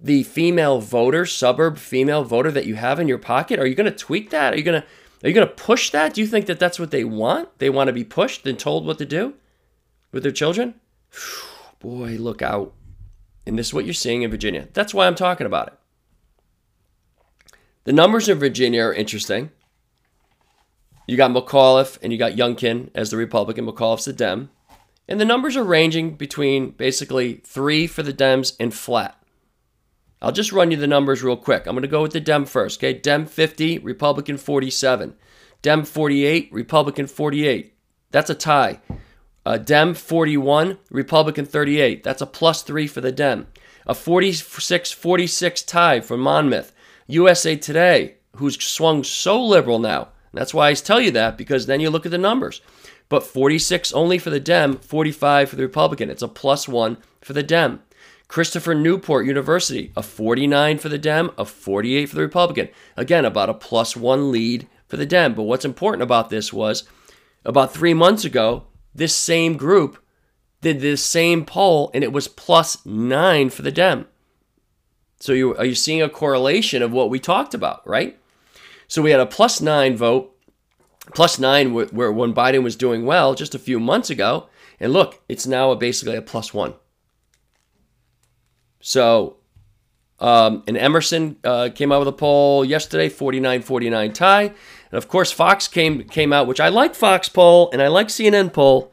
the 0.00 0.22
female 0.22 0.80
voter, 0.80 1.26
suburb 1.26 1.78
female 1.78 2.22
voter 2.22 2.52
that 2.52 2.66
you 2.66 2.76
have 2.76 3.00
in 3.00 3.08
your 3.08 3.18
pocket? 3.18 3.58
Are 3.58 3.66
you 3.66 3.74
going 3.74 3.90
to 3.90 3.96
tweak 3.96 4.30
that? 4.30 4.54
Are 4.54 4.56
you 4.56 4.62
going 4.62 4.80
to 4.80 4.86
are 5.22 5.28
you 5.28 5.34
going 5.34 5.48
to 5.48 5.54
push 5.54 5.90
that? 5.90 6.14
Do 6.14 6.20
you 6.20 6.28
think 6.28 6.46
that 6.46 6.60
that's 6.60 6.78
what 6.78 6.92
they 6.92 7.02
want? 7.02 7.58
They 7.58 7.70
want 7.70 7.88
to 7.88 7.92
be 7.92 8.04
pushed 8.04 8.46
and 8.46 8.56
told 8.56 8.86
what 8.86 8.98
to 8.98 9.04
do 9.04 9.34
with 10.12 10.22
their 10.22 10.32
children? 10.32 10.74
Boy, 11.80 12.16
look 12.18 12.40
out. 12.40 12.72
And 13.48 13.58
this 13.58 13.68
is 13.68 13.74
what 13.74 13.86
you're 13.86 13.94
seeing 13.94 14.22
in 14.22 14.30
Virginia. 14.30 14.68
That's 14.74 14.92
why 14.92 15.06
I'm 15.06 15.14
talking 15.14 15.46
about 15.46 15.68
it. 15.68 15.74
The 17.84 17.94
numbers 17.94 18.28
in 18.28 18.38
Virginia 18.38 18.82
are 18.82 18.92
interesting. 18.92 19.50
You 21.06 21.16
got 21.16 21.30
McAuliffe 21.30 21.96
and 22.02 22.12
you 22.12 22.18
got 22.18 22.32
Youngkin 22.32 22.90
as 22.94 23.10
the 23.10 23.16
Republican, 23.16 23.66
McAuliffe's 23.66 24.04
the 24.04 24.12
Dem. 24.12 24.50
And 25.08 25.18
the 25.18 25.24
numbers 25.24 25.56
are 25.56 25.64
ranging 25.64 26.12
between 26.12 26.72
basically 26.72 27.40
three 27.42 27.86
for 27.86 28.02
the 28.02 28.12
Dems 28.12 28.54
and 28.60 28.74
flat. 28.74 29.18
I'll 30.20 30.30
just 30.30 30.52
run 30.52 30.70
you 30.70 30.76
the 30.76 30.86
numbers 30.86 31.22
real 31.22 31.38
quick. 31.38 31.66
I'm 31.66 31.74
going 31.74 31.80
to 31.80 31.88
go 31.88 32.02
with 32.02 32.12
the 32.12 32.20
Dem 32.20 32.44
first. 32.44 32.80
Okay, 32.80 32.92
Dem 32.92 33.24
50, 33.24 33.78
Republican 33.78 34.36
47. 34.36 35.14
Dem 35.62 35.84
48, 35.84 36.50
Republican 36.52 37.06
48. 37.06 37.74
That's 38.10 38.28
a 38.28 38.34
tie. 38.34 38.80
Uh, 39.48 39.56
Dem 39.56 39.94
41, 39.94 40.76
Republican 40.90 41.46
38. 41.46 42.04
That's 42.04 42.20
a 42.20 42.26
plus 42.26 42.60
three 42.60 42.86
for 42.86 43.00
the 43.00 43.10
Dem. 43.10 43.46
A 43.86 43.94
46 43.94 44.92
46 44.92 45.62
tie 45.62 46.00
for 46.00 46.18
Monmouth. 46.18 46.74
USA 47.06 47.56
Today, 47.56 48.16
who's 48.36 48.62
swung 48.62 49.02
so 49.02 49.42
liberal 49.42 49.78
now. 49.78 50.08
That's 50.34 50.52
why 50.52 50.68
I 50.68 50.74
tell 50.74 51.00
you 51.00 51.10
that, 51.12 51.38
because 51.38 51.64
then 51.64 51.80
you 51.80 51.88
look 51.88 52.04
at 52.04 52.12
the 52.12 52.18
numbers. 52.18 52.60
But 53.08 53.24
46 53.24 53.90
only 53.94 54.18
for 54.18 54.28
the 54.28 54.38
Dem, 54.38 54.76
45 54.76 55.48
for 55.48 55.56
the 55.56 55.62
Republican. 55.62 56.10
It's 56.10 56.20
a 56.20 56.28
plus 56.28 56.68
one 56.68 56.98
for 57.22 57.32
the 57.32 57.42
Dem. 57.42 57.80
Christopher 58.28 58.74
Newport 58.74 59.24
University, 59.24 59.92
a 59.96 60.02
49 60.02 60.76
for 60.76 60.90
the 60.90 60.98
Dem, 60.98 61.30
a 61.38 61.46
48 61.46 62.04
for 62.04 62.16
the 62.16 62.20
Republican. 62.20 62.68
Again, 62.98 63.24
about 63.24 63.48
a 63.48 63.54
plus 63.54 63.96
one 63.96 64.30
lead 64.30 64.68
for 64.88 64.98
the 64.98 65.06
Dem. 65.06 65.32
But 65.32 65.44
what's 65.44 65.64
important 65.64 66.02
about 66.02 66.28
this 66.28 66.52
was 66.52 66.86
about 67.46 67.72
three 67.72 67.94
months 67.94 68.26
ago, 68.26 68.64
this 68.98 69.14
same 69.14 69.56
group 69.56 70.02
did 70.60 70.80
this 70.80 71.04
same 71.04 71.44
poll 71.44 71.90
and 71.94 72.02
it 72.02 72.12
was 72.12 72.28
plus 72.28 72.84
nine 72.84 73.50
for 73.50 73.62
the 73.62 73.70
Dem. 73.70 74.06
So 75.20 75.32
you, 75.32 75.56
are 75.56 75.64
you 75.64 75.74
seeing 75.74 76.02
a 76.02 76.08
correlation 76.08 76.82
of 76.82 76.92
what 76.92 77.10
we 77.10 77.18
talked 77.18 77.54
about, 77.54 77.86
right? 77.88 78.18
So 78.86 79.02
we 79.02 79.10
had 79.10 79.20
a 79.20 79.26
plus 79.26 79.60
nine 79.60 79.96
vote, 79.96 80.34
plus 81.14 81.38
nine 81.38 81.72
where 81.72 82.12
when 82.12 82.34
Biden 82.34 82.62
was 82.62 82.76
doing 82.76 83.04
well 83.04 83.34
just 83.34 83.54
a 83.54 83.58
few 83.58 83.80
months 83.80 84.10
ago. 84.10 84.48
And 84.80 84.92
look, 84.92 85.22
it's 85.28 85.46
now 85.46 85.70
a 85.72 85.76
basically 85.76 86.16
a 86.16 86.22
plus 86.22 86.54
one. 86.54 86.74
So, 88.80 89.36
um, 90.20 90.62
and 90.66 90.76
Emerson 90.76 91.36
uh, 91.42 91.70
came 91.74 91.90
out 91.90 91.98
with 91.98 92.08
a 92.08 92.12
poll 92.12 92.64
yesterday, 92.64 93.08
49-49 93.08 94.14
tie. 94.14 94.52
And 94.90 94.98
of 94.98 95.08
course, 95.08 95.32
Fox 95.32 95.68
came 95.68 96.04
came 96.04 96.32
out, 96.32 96.46
which 96.46 96.60
I 96.60 96.68
like 96.68 96.94
Fox 96.94 97.28
poll 97.28 97.70
and 97.72 97.82
I 97.82 97.88
like 97.88 98.08
CNN 98.08 98.52
poll. 98.52 98.92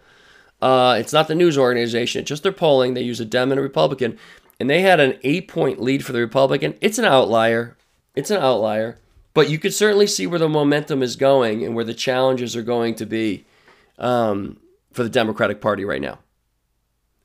Uh, 0.61 0.97
it's 0.99 1.13
not 1.13 1.27
the 1.27 1.35
news 1.35 1.57
organization; 1.57 2.21
it's 2.21 2.29
just 2.29 2.43
their 2.43 2.51
polling. 2.51 2.93
They 2.93 3.01
use 3.01 3.19
a 3.19 3.25
Dem 3.25 3.51
and 3.51 3.59
a 3.59 3.63
Republican, 3.63 4.17
and 4.59 4.69
they 4.69 4.81
had 4.81 4.99
an 4.99 5.19
eight-point 5.23 5.81
lead 5.81 6.05
for 6.05 6.11
the 6.11 6.19
Republican. 6.19 6.75
It's 6.81 6.97
an 6.97 7.05
outlier. 7.05 7.77
It's 8.15 8.31
an 8.31 8.41
outlier, 8.41 8.97
but 9.33 9.49
you 9.49 9.59
could 9.59 9.73
certainly 9.73 10.07
see 10.07 10.25
where 10.25 10.39
the 10.39 10.47
momentum 10.47 11.03
is 11.03 11.15
going 11.17 11.63
and 11.63 11.75
where 11.75 11.83
the 11.83 11.93
challenges 11.93 12.55
are 12.55 12.61
going 12.61 12.95
to 12.95 13.05
be 13.05 13.45
um, 13.99 14.57
for 14.93 15.03
the 15.03 15.09
Democratic 15.09 15.59
Party 15.59 15.83
right 15.83 16.01
now. 16.01 16.19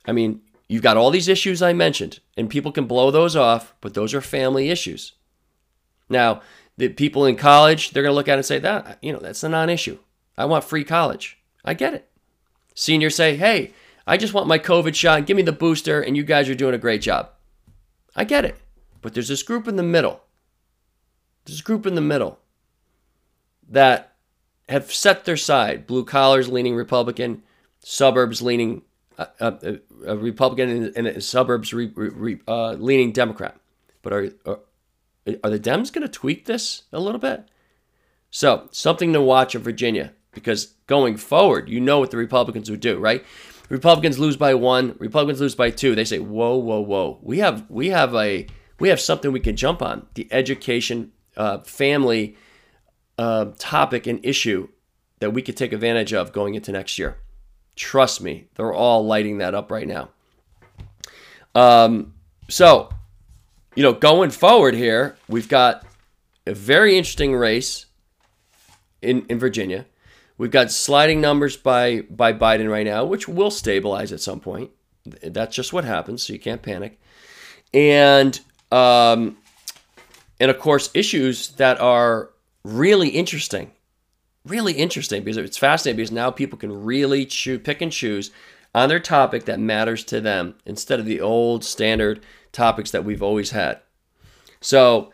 I 0.05 0.11
mean, 0.11 0.41
You've 0.71 0.81
got 0.81 0.95
all 0.95 1.11
these 1.11 1.27
issues 1.27 1.61
I 1.61 1.73
mentioned, 1.73 2.21
and 2.37 2.49
people 2.49 2.71
can 2.71 2.85
blow 2.85 3.11
those 3.11 3.35
off, 3.35 3.75
but 3.81 3.93
those 3.93 4.13
are 4.13 4.21
family 4.21 4.69
issues. 4.69 5.11
Now, 6.07 6.41
people 6.89 7.25
in 7.25 7.35
college, 7.35 7.91
they're 7.91 8.03
going 8.03 8.11
to 8.11 8.15
look 8.15 8.27
at 8.27 8.33
it 8.33 8.37
and 8.37 8.45
say, 8.45 8.59
that, 8.59 8.97
you 9.01 9.11
know, 9.11 9.19
that's 9.19 9.43
a 9.43 9.49
non 9.49 9.69
issue. 9.69 9.97
I 10.37 10.45
want 10.45 10.63
free 10.63 10.83
college. 10.83 11.37
I 11.63 11.73
get 11.73 11.93
it. 11.93 12.09
Seniors 12.73 13.15
say, 13.15 13.35
hey, 13.35 13.73
I 14.07 14.17
just 14.17 14.33
want 14.33 14.47
my 14.47 14.59
COVID 14.59 14.95
shot. 14.95 15.25
Give 15.25 15.37
me 15.37 15.43
the 15.43 15.51
booster, 15.51 16.01
and 16.01 16.17
you 16.17 16.23
guys 16.23 16.49
are 16.49 16.55
doing 16.55 16.73
a 16.73 16.79
great 16.79 17.01
job. 17.01 17.29
I 18.15 18.23
get 18.23 18.45
it. 18.45 18.57
But 19.01 19.13
there's 19.13 19.27
this 19.27 19.43
group 19.43 19.67
in 19.67 19.75
the 19.75 19.83
middle. 19.83 20.21
A 21.47 21.61
group 21.63 21.85
in 21.85 21.95
the 21.95 22.01
middle 22.01 22.39
that 23.67 24.13
have 24.69 24.93
set 24.93 25.25
their 25.25 25.37
side 25.37 25.87
blue 25.87 26.05
collars 26.05 26.49
leaning 26.49 26.75
Republican, 26.75 27.43
suburbs 27.79 28.41
leaning 28.41 28.83
a, 29.17 29.79
a, 30.07 30.17
Republican 30.17 30.93
and, 30.95 31.23
suburbs 31.23 31.73
re, 31.73 31.91
re, 31.95 32.39
uh, 32.47 32.73
leaning 32.73 33.11
Democrat. 33.11 33.57
But 34.01 34.13
are, 34.13 34.29
are, 34.45 34.59
are 35.27 35.49
the 35.49 35.59
Dems 35.59 35.91
going 35.91 36.01
to 36.01 36.07
tweak 36.07 36.45
this 36.45 36.83
a 36.91 36.99
little 36.99 37.19
bit? 37.19 37.47
So, 38.29 38.69
something 38.71 39.13
to 39.13 39.21
watch 39.21 39.55
in 39.55 39.61
Virginia 39.61 40.13
because 40.31 40.73
going 40.87 41.17
forward, 41.17 41.69
you 41.69 41.79
know 41.79 41.99
what 41.99 42.11
the 42.11 42.17
Republicans 42.17 42.69
would 42.71 42.79
do, 42.79 42.97
right? 42.97 43.23
Republicans 43.69 44.19
lose 44.19 44.35
by 44.35 44.53
one, 44.53 44.95
Republicans 44.99 45.39
lose 45.39 45.55
by 45.55 45.69
two. 45.69 45.95
They 45.95 46.03
say, 46.03 46.19
"Whoa, 46.19 46.57
whoa, 46.57 46.81
whoa! 46.81 47.19
We 47.21 47.39
have 47.39 47.69
we 47.69 47.89
have 47.89 48.13
a 48.15 48.47
we 48.79 48.89
have 48.89 48.99
something 48.99 49.31
we 49.31 49.39
can 49.39 49.55
jump 49.55 49.81
on: 49.81 50.07
the 50.15 50.27
education, 50.31 51.11
uh, 51.37 51.59
family 51.59 52.35
uh, 53.17 53.51
topic 53.57 54.07
and 54.07 54.19
issue 54.25 54.67
that 55.19 55.31
we 55.31 55.41
could 55.41 55.55
take 55.55 55.71
advantage 55.71 56.13
of 56.13 56.33
going 56.33 56.55
into 56.55 56.71
next 56.71 56.99
year." 56.99 57.17
Trust 57.77 58.21
me, 58.21 58.47
they're 58.55 58.73
all 58.73 59.05
lighting 59.05 59.37
that 59.37 59.55
up 59.55 59.71
right 59.71 59.87
now. 59.87 60.09
Um, 61.55 62.13
so, 62.49 62.89
you 63.75 63.83
know, 63.83 63.93
going 63.93 64.31
forward 64.31 64.73
here, 64.73 65.17
we've 65.27 65.49
got 65.49 65.85
a 66.45 66.53
very 66.53 66.97
interesting 66.97 67.35
race 67.35 67.85
in, 69.01 69.25
in 69.27 69.39
Virginia. 69.39 69.85
We've 70.37 70.51
got 70.51 70.71
sliding 70.71 71.21
numbers 71.21 71.55
by 71.55 72.01
by 72.09 72.33
Biden 72.33 72.69
right 72.69 72.85
now, 72.85 73.05
which 73.05 73.27
will 73.27 73.51
stabilize 73.51 74.11
at 74.11 74.21
some 74.21 74.39
point. 74.39 74.71
That's 75.05 75.55
just 75.55 75.71
what 75.71 75.83
happens, 75.83 76.23
so 76.23 76.33
you 76.33 76.39
can't 76.39 76.61
panic. 76.61 76.99
And 77.73 78.39
um, 78.71 79.37
and 80.39 80.49
of 80.49 80.57
course, 80.57 80.89
issues 80.93 81.49
that 81.53 81.79
are 81.79 82.31
really 82.63 83.09
interesting 83.09 83.71
really 84.45 84.73
interesting 84.73 85.23
because 85.23 85.37
it's 85.37 85.57
fascinating 85.57 85.97
because 85.97 86.11
now 86.11 86.31
people 86.31 86.57
can 86.57 86.83
really 86.83 87.25
choose, 87.25 87.61
pick 87.63 87.81
and 87.81 87.91
choose 87.91 88.31
on 88.73 88.89
their 88.89 88.99
topic 88.99 89.45
that 89.45 89.59
matters 89.59 90.03
to 90.05 90.21
them 90.21 90.55
instead 90.65 90.99
of 90.99 91.05
the 91.05 91.21
old 91.21 91.63
standard 91.63 92.23
topics 92.51 92.91
that 92.91 93.05
we've 93.05 93.21
always 93.21 93.51
had. 93.51 93.79
So, 94.59 95.11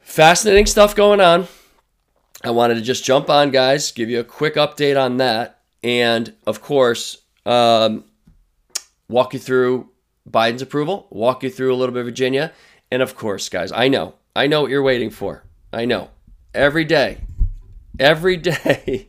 fascinating 0.00 0.66
stuff 0.66 0.94
going 0.94 1.20
on. 1.20 1.48
I 2.44 2.50
wanted 2.50 2.74
to 2.74 2.82
just 2.82 3.04
jump 3.04 3.30
on, 3.30 3.50
guys, 3.50 3.90
give 3.92 4.10
you 4.10 4.20
a 4.20 4.24
quick 4.24 4.54
update 4.54 5.00
on 5.00 5.16
that. 5.16 5.60
And 5.82 6.34
of 6.46 6.60
course, 6.60 7.18
um, 7.44 8.04
walk 9.08 9.34
you 9.34 9.40
through 9.40 9.88
Biden's 10.28 10.62
approval, 10.62 11.06
walk 11.10 11.42
you 11.42 11.50
through 11.50 11.74
a 11.74 11.76
little 11.76 11.92
bit 11.92 12.00
of 12.00 12.06
Virginia. 12.06 12.52
And 12.90 13.02
of 13.02 13.16
course, 13.16 13.48
guys, 13.48 13.72
I 13.72 13.88
know, 13.88 14.14
I 14.34 14.46
know 14.46 14.62
what 14.62 14.70
you're 14.70 14.82
waiting 14.82 15.10
for. 15.10 15.44
I 15.72 15.84
know. 15.84 16.10
Every 16.54 16.84
day, 16.84 17.18
every 17.98 18.36
day. 18.36 19.08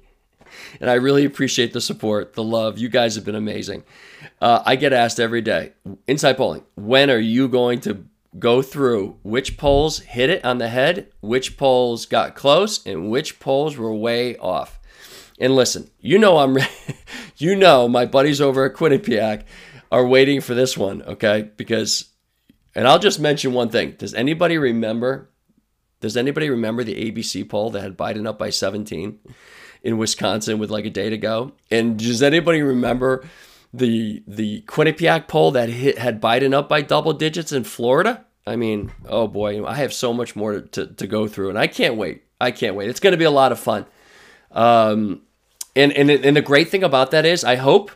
And 0.80 0.90
I 0.90 0.96
really 0.96 1.26
appreciate 1.26 1.74
the 1.74 1.82
support, 1.82 2.34
the 2.34 2.44
love. 2.44 2.78
You 2.78 2.90
guys 2.90 3.16
have 3.16 3.26
been 3.26 3.36
amazing. 3.36 3.84
Uh, 4.42 4.62
I 4.66 4.76
get 4.76 4.94
asked 4.94 5.20
every 5.20 5.42
day, 5.42 5.74
inside 6.08 6.38
polling, 6.38 6.64
when 6.76 7.10
are 7.10 7.20
you 7.20 7.48
going 7.48 7.82
to 7.82 8.06
go 8.38 8.62
through 8.62 9.18
which 9.24 9.58
polls 9.58 10.00
hit 10.00 10.30
it 10.30 10.46
on 10.46 10.58
the 10.58 10.70
head, 10.70 11.12
which 11.22 11.58
polls 11.58 12.06
got 12.06 12.36
close, 12.36 12.86
and 12.86 13.10
which 13.10 13.40
polls 13.40 13.78
were 13.78 13.94
way 13.94 14.38
off? 14.38 14.80
And 15.40 15.56
listen, 15.56 15.90
you 16.00 16.18
know 16.18 16.38
I'm, 16.38 16.58
you 17.38 17.56
know 17.56 17.88
my 17.88 18.06
buddies 18.06 18.42
over 18.42 18.66
at 18.66 18.76
Quinnipiac 18.76 19.44
are 19.92 20.06
waiting 20.06 20.42
for 20.42 20.54
this 20.54 20.78
one, 20.78 21.02
okay? 21.04 21.50
Because, 21.58 22.06
and 22.76 22.88
I'll 22.88 23.00
just 23.00 23.20
mention 23.20 23.54
one 23.54 23.70
thing. 23.70 23.96
Does 23.98 24.14
anybody 24.14 24.58
remember 24.58 25.30
does 26.00 26.18
anybody 26.18 26.50
remember 26.50 26.84
the 26.84 27.12
ABC 27.12 27.48
poll 27.50 27.72
that 27.72 27.82
had 27.82 27.98
Biden 27.98 28.28
up 28.28 28.38
by 28.38 28.50
17 28.50 29.20
in 29.84 29.98
Wisconsin 29.98 30.60
with 30.60 30.70
like 30.70 30.86
a 30.86 30.90
day 30.90 31.10
to 31.10 31.18
go? 31.18 31.54
And 31.72 31.98
does 31.98 32.24
anybody 32.24 32.62
remember 32.62 33.26
the 33.74 34.24
the 34.28 34.62
Quinnipiac 34.64 35.28
poll 35.28 35.52
that 35.52 35.70
hit, 35.70 35.98
had 35.98 36.22
Biden 36.22 36.54
up 36.54 36.70
by 36.70 36.82
double 36.82 37.14
digits 37.14 37.52
in 37.52 37.64
Florida? 37.64 38.26
I 38.46 38.56
mean, 38.56 38.92
oh 39.08 39.28
boy, 39.28 39.66
I 39.66 39.76
have 39.76 39.94
so 39.94 40.14
much 40.14 40.36
more 40.36 40.62
to, 40.62 40.88
to 40.88 41.08
go 41.08 41.28
through, 41.28 41.50
and 41.50 41.60
I 41.60 41.68
can't 41.68 41.96
wait. 41.96 42.24
I 42.40 42.52
can't 42.52 42.76
wait. 42.76 42.90
It's 42.90 43.02
going 43.02 43.12
to 43.12 43.18
be 43.18 43.26
a 43.26 43.32
lot 43.32 43.52
of 43.52 43.60
fun. 43.60 43.86
Um, 44.52 45.24
and, 45.76 45.92
and, 45.92 46.10
and 46.10 46.36
the 46.36 46.42
great 46.42 46.70
thing 46.70 46.84
about 46.84 47.12
that 47.12 47.26
is, 47.26 47.44
I 47.44 47.56
hope 47.56 47.92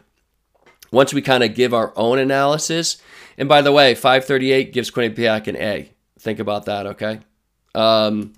once 0.92 1.14
we 1.14 1.22
kind 1.22 1.44
of 1.44 1.56
give 1.56 1.74
our 1.74 1.94
own 1.96 2.20
analysis, 2.20 3.02
and 3.38 3.48
by 3.48 3.62
the 3.62 3.72
way, 3.72 3.96
538 3.96 4.74
gives 4.74 4.92
Quinnipiac 4.92 5.48
an 5.48 5.56
A. 5.56 5.92
Think 6.20 6.40
about 6.40 6.66
that, 6.66 6.86
okay? 6.86 7.22
Um, 7.74 8.34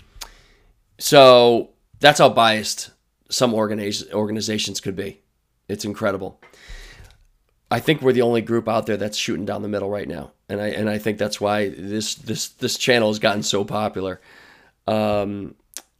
so 0.99 1.71
that's 1.99 2.19
how 2.19 2.29
biased 2.29 2.91
some 3.33 3.51
organiz- 3.51 4.11
organizations 4.13 4.79
could 4.79 4.95
be. 4.95 5.21
It's 5.67 5.85
incredible. 5.85 6.39
I 7.71 7.79
think 7.79 8.01
we're 8.01 8.13
the 8.13 8.21
only 8.21 8.41
group 8.41 8.69
out 8.69 8.85
there 8.85 8.97
that's 8.97 9.17
shooting 9.17 9.45
down 9.45 9.63
the 9.63 9.67
middle 9.67 9.89
right 9.89 10.07
now, 10.07 10.31
and 10.47 10.61
I 10.61 10.67
and 10.67 10.87
I 10.87 10.99
think 10.99 11.17
that's 11.17 11.41
why 11.41 11.69
this 11.69 12.13
this 12.15 12.49
this 12.49 12.77
channel 12.77 13.09
has 13.09 13.17
gotten 13.17 13.41
so 13.41 13.65
popular. 13.65 14.21
Um, 14.85 15.55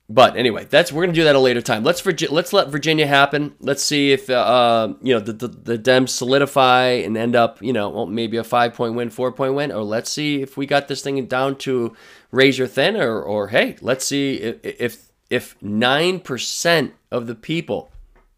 but 0.09 0.35
anyway, 0.37 0.65
that's 0.65 0.91
we're 0.91 1.03
gonna 1.03 1.13
do 1.13 1.23
that 1.23 1.31
at 1.31 1.35
a 1.35 1.39
later 1.39 1.61
time. 1.61 1.83
Let's 1.83 2.05
let's 2.29 2.53
let 2.53 2.67
Virginia 2.67 3.07
happen. 3.07 3.55
Let's 3.59 3.81
see 3.81 4.11
if 4.11 4.29
uh, 4.29 4.33
uh, 4.33 4.93
you 5.01 5.15
know 5.15 5.19
the, 5.19 5.33
the 5.33 5.47
the 5.47 5.77
Dems 5.79 6.09
solidify 6.09 6.89
and 6.89 7.17
end 7.17 7.35
up 7.35 7.59
you 7.63 7.73
know 7.73 7.89
well, 7.89 8.05
maybe 8.05 8.37
a 8.37 8.43
five 8.43 8.75
point 8.75 8.93
win, 8.93 9.09
four 9.09 9.31
point 9.31 9.55
win, 9.55 9.71
or 9.71 9.81
let's 9.81 10.11
see 10.11 10.43
if 10.43 10.55
we 10.55 10.67
got 10.67 10.87
this 10.87 11.01
thing 11.01 11.25
down 11.25 11.55
to 11.59 11.95
razor 12.29 12.67
thin, 12.67 12.95
or 12.97 13.19
or 13.19 13.47
hey, 13.47 13.77
let's 13.81 14.05
see 14.05 14.35
if 14.35 14.57
if 14.63 15.12
if 15.33 15.55
nine 15.61 16.19
percent 16.19 16.93
of 17.11 17.25
the 17.25 17.35
people 17.35 17.91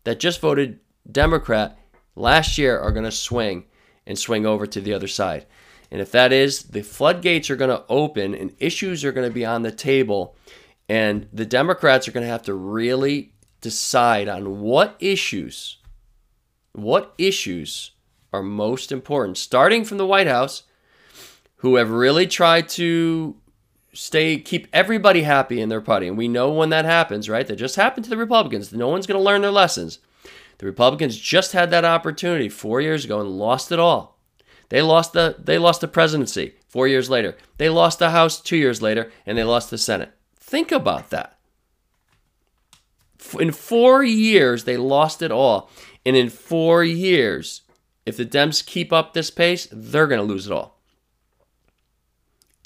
that 0.05 0.19
just 0.19 0.39
voted 0.39 0.79
Democrat 1.11 1.77
last 2.15 2.57
year 2.57 2.79
are 2.79 2.91
gonna 2.91 3.11
swing 3.11 3.65
and 4.07 4.17
swing 4.17 4.45
over 4.45 4.65
to 4.65 4.79
the 4.79 4.93
other 4.93 5.07
side. 5.07 5.45
And 5.91 5.99
if 6.01 6.11
that 6.11 6.31
is, 6.31 6.63
the 6.63 6.81
floodgates 6.81 7.49
are 7.49 7.55
going 7.55 7.69
to 7.69 7.85
open 7.89 8.33
and 8.33 8.53
issues 8.59 9.05
are 9.05 9.11
going 9.11 9.27
to 9.27 9.33
be 9.33 9.45
on 9.45 9.61
the 9.61 9.71
table 9.71 10.35
and 10.89 11.27
the 11.31 11.45
Democrats 11.45 12.07
are 12.07 12.11
going 12.11 12.25
to 12.25 12.31
have 12.31 12.43
to 12.43 12.53
really 12.53 13.33
decide 13.61 14.27
on 14.27 14.61
what 14.61 14.95
issues, 14.99 15.77
what 16.73 17.13
issues 17.17 17.91
are 18.33 18.43
most 18.43 18.91
important, 18.91 19.37
starting 19.37 19.83
from 19.83 19.97
the 19.97 20.05
White 20.05 20.27
House, 20.27 20.63
who 21.57 21.77
have 21.77 21.89
really 21.89 22.27
tried 22.27 22.69
to 22.69 23.35
stay 23.95 24.37
keep 24.37 24.67
everybody 24.71 25.23
happy 25.23 25.59
in 25.61 25.69
their 25.69 25.81
party. 25.81 26.07
And 26.07 26.17
we 26.17 26.27
know 26.27 26.51
when 26.51 26.69
that 26.69 26.85
happens, 26.85 27.29
right? 27.29 27.47
That 27.47 27.55
just 27.55 27.75
happened 27.75 28.03
to 28.03 28.09
the 28.09 28.17
Republicans. 28.17 28.71
No 28.71 28.89
one's 28.89 29.07
going 29.07 29.19
to 29.19 29.23
learn 29.23 29.41
their 29.41 29.51
lessons. 29.51 29.99
The 30.57 30.65
Republicans 30.65 31.17
just 31.17 31.53
had 31.53 31.71
that 31.71 31.85
opportunity 31.85 32.49
4 32.49 32.81
years 32.81 33.05
ago 33.05 33.19
and 33.19 33.29
lost 33.29 33.71
it 33.71 33.79
all. 33.79 34.19
They 34.69 34.81
lost 34.81 35.13
the 35.13 35.35
they 35.39 35.57
lost 35.57 35.81
the 35.81 35.87
presidency 35.87 36.55
4 36.67 36.87
years 36.87 37.09
later. 37.09 37.35
They 37.57 37.69
lost 37.69 37.99
the 37.99 38.11
House 38.11 38.39
2 38.39 38.57
years 38.57 38.81
later 38.81 39.11
and 39.25 39.37
they 39.37 39.43
lost 39.43 39.69
the 39.69 39.77
Senate. 39.77 40.11
Think 40.39 40.71
about 40.71 41.09
that. 41.09 41.37
In 43.39 43.51
four 43.51 44.03
years, 44.03 44.63
they 44.63 44.77
lost 44.77 45.21
it 45.21 45.31
all. 45.31 45.69
And 46.05 46.15
in 46.15 46.29
four 46.29 46.83
years, 46.83 47.61
if 48.05 48.17
the 48.17 48.25
Dems 48.25 48.63
keep 48.63 48.93
up 48.93 49.13
this 49.13 49.31
pace, 49.31 49.67
they're 49.71 50.07
going 50.07 50.19
to 50.19 50.25
lose 50.25 50.45
it 50.45 50.53
all. 50.53 50.74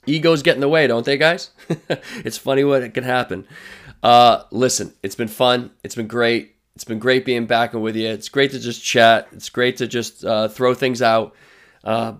Egos 0.05 0.43
get 0.43 0.55
in 0.55 0.61
the 0.61 0.69
way, 0.69 0.87
don't 0.87 1.05
they, 1.05 1.17
guys? 1.17 1.51
it's 2.15 2.37
funny 2.37 2.63
what 2.63 2.83
it 2.83 2.93
can 2.93 3.03
happen. 3.03 3.47
Uh, 4.01 4.43
listen, 4.51 4.93
it's 5.03 5.15
been 5.15 5.27
fun. 5.27 5.71
It's 5.83 5.95
been 5.95 6.07
great. 6.07 6.55
It's 6.75 6.85
been 6.85 6.99
great 6.99 7.25
being 7.25 7.45
back 7.45 7.73
with 7.73 7.95
you. 7.95 8.07
It's 8.07 8.29
great 8.29 8.51
to 8.51 8.59
just 8.59 8.83
chat. 8.83 9.27
It's 9.33 9.49
great 9.49 9.77
to 9.77 9.87
just 9.87 10.23
uh, 10.23 10.47
throw 10.47 10.73
things 10.73 11.01
out. 11.01 11.35
Uh, 11.83 12.13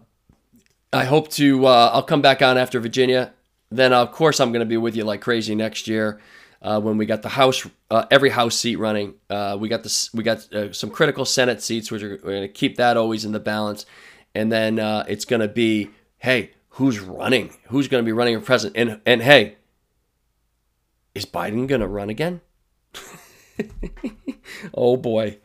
I 0.92 1.06
hope 1.06 1.30
to. 1.32 1.66
Uh, 1.66 1.92
I'll 1.94 2.04
come 2.04 2.22
back 2.22 2.42
on 2.42 2.58
after 2.58 2.80
Virginia 2.80 3.34
then 3.72 3.94
of 3.94 4.12
course 4.12 4.40
I'm 4.40 4.52
going 4.52 4.62
to 4.62 4.66
be 4.66 4.78
with 4.78 4.96
you 4.96 5.04
like 5.04 5.22
crazy 5.22 5.56
next 5.56 5.88
year 5.88 6.20
uh, 6.62 6.80
when 6.82 6.98
we 6.98 7.06
got 7.06 7.22
the 7.22 7.30
house 7.30 7.68
uh, 7.90 8.06
every 8.12 8.30
house 8.30 8.56
seat 8.56 8.78
running. 8.78 9.16
Uh, 9.30 9.58
we 9.60 9.70
got 9.70 9.84
this 9.84 10.14
we 10.14 10.24
got 10.24 10.52
uh, 10.54 10.74
some 10.74 10.90
critical 10.90 11.26
Senate 11.26 11.62
seats, 11.62 11.92
which 11.92 12.04
are, 12.04 12.20
we're 12.24 12.32
going 12.32 12.42
to 12.42 12.48
keep 12.48 12.78
that 12.78 12.98
always 12.98 13.26
in 13.26 13.32
the 13.32 13.40
balance, 13.40 13.86
and 14.36 14.52
then 14.52 14.80
uh, 14.80 15.06
it's 15.08 15.26
going 15.26 15.42
to 15.42 15.48
be 15.48 15.90
hey 16.18 16.52
who's 16.80 17.00
running 17.00 17.54
who's 17.68 17.88
going 17.88 18.04
to 18.04 18.06
be 18.06 18.12
running 18.12 18.40
for 18.40 18.46
president 18.46 18.76
and 18.78 19.02
and 19.06 19.22
hey 19.22 19.58
is 21.14 21.26
Biden 21.26 21.68
going 21.68 21.82
to 21.82 21.88
run 21.88 22.10
again? 22.10 22.42
oh 24.74 24.96
boy, 24.96 25.40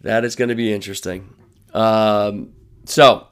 that 0.00 0.24
is 0.24 0.34
going 0.34 0.48
to 0.48 0.54
be 0.54 0.72
interesting. 0.72 1.34
Um, 1.72 2.54
so. 2.84 3.26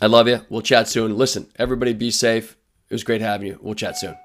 I 0.00 0.06
love 0.06 0.26
you. 0.26 0.40
We'll 0.48 0.62
chat 0.62 0.88
soon. 0.88 1.16
Listen, 1.16 1.46
everybody 1.56 1.92
be 1.92 2.10
safe 2.10 2.56
it 2.92 2.94
was 2.94 3.04
great 3.04 3.22
having 3.22 3.46
you. 3.46 3.58
We'll 3.62 3.74
chat 3.74 3.96
soon. 3.96 4.16